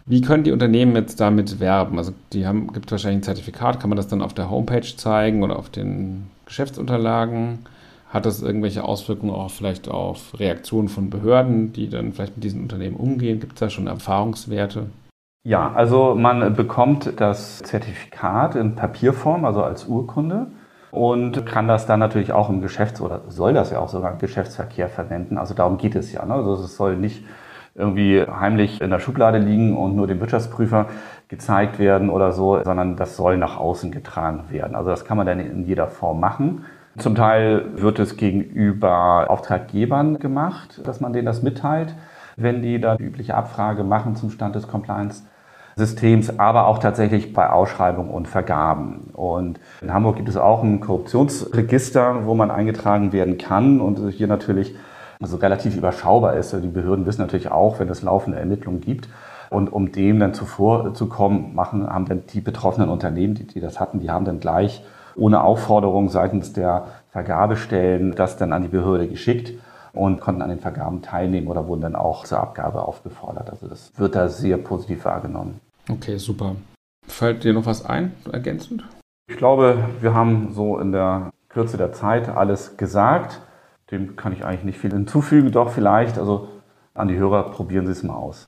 Wie 0.06 0.20
können 0.20 0.44
die 0.44 0.52
Unternehmen 0.52 0.94
jetzt 0.98 1.22
damit 1.22 1.62
werben? 1.62 1.98
Also 1.98 2.12
die 2.34 2.46
haben, 2.46 2.74
gibt 2.74 2.92
wahrscheinlich 2.92 3.20
ein 3.20 3.24
Zertifikat, 3.24 3.80
kann 3.80 3.90
man 3.90 3.96
das 3.96 4.10
dann 4.10 4.22
auf 4.22 4.34
der 4.34 4.50
Homepage 4.50 4.82
zeigen 4.98 5.44
oder 5.44 5.58
auf 5.58 5.70
den 5.70 6.30
Geschäftsunterlagen? 6.46 7.60
Hat 8.10 8.26
das 8.26 8.42
irgendwelche 8.42 8.84
Auswirkungen 8.84 9.32
auch 9.32 9.50
vielleicht 9.50 9.88
auf 9.88 10.38
Reaktionen 10.38 10.90
von 10.90 11.10
Behörden, 11.10 11.72
die 11.72 11.90
dann 11.90 12.12
vielleicht 12.12 12.36
mit 12.36 12.44
diesen 12.44 12.64
Unternehmen 12.64 12.98
umgehen? 12.98 13.40
Gibt 13.40 13.54
es 13.54 13.60
da 13.62 13.70
schon 13.70 13.88
Erfahrungswerte? 13.88 14.88
Ja, 15.46 15.72
also 15.72 16.16
man 16.16 16.54
bekommt 16.54 17.14
das 17.16 17.60
Zertifikat 17.60 18.56
in 18.56 18.76
Papierform, 18.76 19.46
also 19.46 19.64
als 19.64 19.86
Urkunde 19.86 20.48
und 20.94 21.48
kann 21.48 21.68
das 21.68 21.88
dann 21.88 22.00
natürlich 22.00 22.34
auch 22.34 22.52
im 22.52 22.62
Geschäfts- 22.62 23.02
oder 23.02 23.22
soll 23.28 23.54
das 23.54 23.72
ja 23.72 23.80
auch 23.80 23.90
sogar 23.90 24.12
im 24.12 24.20
Geschäftsverkehr 24.20 24.90
verwenden. 24.90 25.40
Also 25.40 25.56
darum 25.56 25.78
geht 25.78 25.96
es 25.96 26.14
ja. 26.14 26.24
Ne? 26.24 26.36
Also 26.36 26.54
es 26.54 26.78
soll 26.78 26.98
nicht 26.98 27.26
irgendwie 27.74 28.22
heimlich 28.22 28.80
in 28.80 28.92
der 28.92 29.00
Schublade 29.00 29.40
liegen 29.40 29.76
und 29.76 29.96
nur 29.96 30.06
dem 30.06 30.20
Wirtschaftsprüfer 30.20 30.86
gezeigt 31.30 31.80
werden 31.80 32.12
oder 32.12 32.32
so, 32.32 32.64
sondern 32.64 32.96
das 32.96 33.18
soll 33.18 33.38
nach 33.38 33.58
außen 33.58 33.92
getragen 33.92 34.44
werden. 34.52 34.76
Also 34.76 34.92
das 34.92 35.04
kann 35.04 35.18
man 35.18 35.26
dann 35.26 35.40
in 35.40 35.66
jeder 35.66 35.88
Form 35.88 36.20
machen. 36.20 36.66
Zum 37.00 37.16
Teil 37.16 37.66
wird 37.76 37.98
es 37.98 38.16
gegenüber 38.16 39.32
Auftraggebern 39.32 40.20
gemacht, 40.20 40.80
dass 40.86 41.02
man 41.02 41.12
denen 41.12 41.26
das 41.26 41.42
mitteilt, 41.42 41.96
wenn 42.38 42.62
die 42.62 42.80
da 42.80 42.98
die 42.98 43.04
übliche 43.04 43.34
Abfrage 43.34 43.84
machen 43.84 44.16
zum 44.16 44.30
Stand 44.30 44.54
des 44.54 44.68
Compliance. 44.68 45.24
Systems, 45.76 46.40
aber 46.40 46.68
auch 46.68 46.80
tatsächlich 46.80 47.34
bei 47.34 47.50
Ausschreibungen 47.50 48.12
und 48.12 48.28
Vergaben. 48.28 49.10
Und 49.14 49.60
in 49.82 49.94
Hamburg 49.94 50.18
gibt 50.18 50.30
es 50.30 50.38
auch 50.38 50.64
ein 50.64 50.80
Korruptionsregister, 50.80 52.26
wo 52.26 52.36
man 52.36 52.52
eingetragen 52.52 53.12
werden 53.12 53.38
kann 53.38 53.82
und 53.82 54.10
hier 54.12 54.28
natürlich 54.28 54.76
also 55.22 55.38
relativ 55.38 55.76
überschaubar 55.76 56.36
ist. 56.36 56.54
Die 56.54 56.68
Behörden 56.68 57.06
wissen 57.06 57.22
natürlich 57.22 57.52
auch, 57.52 57.80
wenn 57.80 57.90
es 57.90 58.02
laufende 58.02 58.40
Ermittlungen 58.40 58.82
gibt. 58.82 59.08
Und 59.50 59.72
um 59.72 59.92
dem 59.92 60.20
dann 60.20 60.34
zuvor 60.34 60.94
zu 60.94 61.08
kommen, 61.08 61.54
machen, 61.54 61.88
haben 61.88 62.06
dann 62.06 62.24
die 62.34 62.42
betroffenen 62.42 62.90
Unternehmen, 62.90 63.36
die, 63.36 63.46
die 63.46 63.60
das 63.60 63.80
hatten, 63.80 64.00
die 64.00 64.10
haben 64.10 64.26
dann 64.26 64.40
gleich 64.40 64.84
ohne 65.16 65.44
Aufforderung 65.44 66.10
seitens 66.10 66.54
der 66.54 66.88
Vergabestellen 67.12 68.16
das 68.16 68.38
dann 68.38 68.52
an 68.52 68.64
die 68.64 68.70
Behörde 68.70 69.08
geschickt 69.08 69.54
und 69.94 70.20
konnten 70.20 70.42
an 70.42 70.50
den 70.50 70.60
Vergaben 70.60 71.02
teilnehmen 71.02 71.48
oder 71.48 71.68
wurden 71.68 71.82
dann 71.82 71.96
auch 71.96 72.26
zur 72.26 72.40
Abgabe 72.40 72.84
aufgefordert. 72.84 73.50
Also 73.50 73.68
das 73.68 73.92
wird 73.98 74.16
da 74.16 74.28
sehr 74.28 74.58
positiv 74.58 75.06
wahrgenommen. 75.06 75.60
Okay, 75.90 76.18
super. 76.18 76.56
Fällt 77.08 77.44
dir 77.44 77.54
noch 77.54 77.66
was 77.66 77.86
ein, 77.86 78.14
ergänzend? 78.32 78.84
Ich 79.30 79.38
glaube, 79.38 79.86
wir 80.02 80.14
haben 80.14 80.54
so 80.54 80.80
in 80.80 80.92
der 80.92 81.32
Kürze 81.50 81.78
der 81.78 81.94
Zeit 81.94 82.30
alles 82.30 82.78
gesagt. 82.78 83.42
Dem 83.92 84.16
kann 84.16 84.34
ich 84.34 84.44
eigentlich 84.44 84.64
nicht 84.64 84.80
viel 84.80 84.92
hinzufügen, 84.92 85.52
doch 85.52 85.70
vielleicht. 85.70 86.18
Also 86.18 86.48
an 86.96 87.08
die 87.08 87.16
Hörer, 87.16 87.50
probieren 87.50 87.88
Sie 87.88 87.92
es 87.92 88.04
mal 88.04 88.14
aus. 88.14 88.48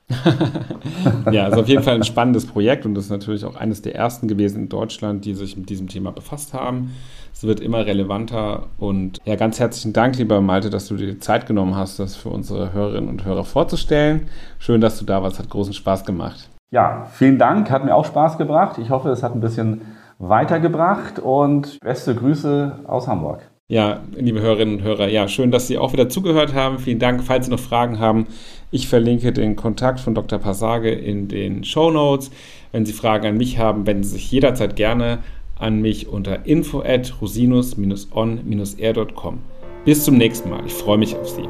ja, 1.32 1.46
also 1.46 1.62
auf 1.62 1.68
jeden 1.68 1.82
Fall 1.82 1.96
ein 1.96 2.04
spannendes 2.04 2.46
Projekt 2.46 2.86
und 2.86 2.94
das 2.94 3.06
ist 3.06 3.10
natürlich 3.10 3.44
auch 3.44 3.56
eines 3.56 3.82
der 3.82 3.96
ersten 3.96 4.28
gewesen 4.28 4.64
in 4.64 4.70
Deutschland, 4.70 5.26
die 5.26 5.34
sich 5.34 5.58
mit 5.58 5.70
diesem 5.70 5.88
Thema 5.88 6.12
befasst 6.12 6.54
haben. 6.54 6.92
Es 7.34 7.44
wird 7.44 7.60
immer 7.60 7.86
relevanter 7.86 8.68
und 8.78 9.20
ja, 9.26 9.36
ganz 9.36 9.60
herzlichen 9.60 9.94
Dank, 9.94 10.18
lieber 10.18 10.42
Malte, 10.42 10.70
dass 10.70 10.88
du 10.88 10.96
dir 10.96 11.08
die 11.08 11.20
Zeit 11.20 11.48
genommen 11.48 11.76
hast, 11.76 12.00
das 12.00 12.16
für 12.16 12.30
unsere 12.30 12.72
Hörerinnen 12.72 13.10
und 13.10 13.26
Hörer 13.26 13.46
vorzustellen. 13.46 14.28
Schön, 14.60 14.80
dass 14.80 15.00
du 15.00 15.06
da 15.06 15.24
warst, 15.24 15.40
hat 15.40 15.50
großen 15.50 15.74
Spaß 15.74 16.06
gemacht. 16.06 16.50
Ja, 16.72 17.08
vielen 17.12 17.40
Dank, 17.40 17.72
hat 17.72 17.84
mir 17.84 17.96
auch 17.96 18.06
Spaß 18.06 18.38
gebracht. 18.38 18.78
Ich 18.78 18.92
hoffe, 18.92 19.10
es 19.10 19.24
hat 19.24 19.34
ein 19.34 19.42
bisschen 19.42 19.82
weitergebracht 20.20 21.18
und 21.20 21.80
beste 21.80 22.14
Grüße 22.14 22.80
aus 22.86 23.08
Hamburg. 23.08 23.42
Ja, 23.68 24.04
liebe 24.16 24.42
Hörerinnen 24.42 24.76
und 24.76 24.84
Hörer, 24.84 25.08
ja, 25.08 25.28
schön, 25.28 25.50
dass 25.50 25.66
Sie 25.66 25.80
auch 25.80 25.92
wieder 25.92 26.08
zugehört 26.08 26.54
haben. 26.54 26.78
Vielen 26.78 27.00
Dank. 27.00 27.24
Falls 27.24 27.46
Sie 27.46 27.52
noch 27.52 27.60
Fragen 27.60 27.98
haben, 27.98 28.28
ich 28.70 28.88
verlinke 28.88 29.34
den 29.34 29.56
Kontakt 29.56 30.00
von 30.00 30.14
Dr. 30.14 30.38
Passage 30.38 30.92
in 30.92 31.28
den 31.28 31.64
Show 31.64 31.90
Notes. 31.90 32.30
Wenn 32.72 32.86
Sie 32.86 32.94
Fragen 32.94 33.26
an 33.26 33.38
mich 33.38 33.58
haben, 33.58 33.88
wenden 33.88 34.04
Sie 34.04 34.18
sich 34.18 34.32
jederzeit 34.32 34.76
gerne 34.76 35.24
an 35.58 35.82
mich 35.82 36.08
unter 36.08 36.46
info 36.46 36.82
at 36.82 37.12
rosinus-on-air.com. 37.20 39.40
Bis 39.84 40.04
zum 40.04 40.18
nächsten 40.18 40.52
Mal. 40.52 40.64
Ich 40.68 40.74
freue 40.74 41.00
mich 41.00 41.16
auf 41.16 41.28
Sie. 41.28 41.50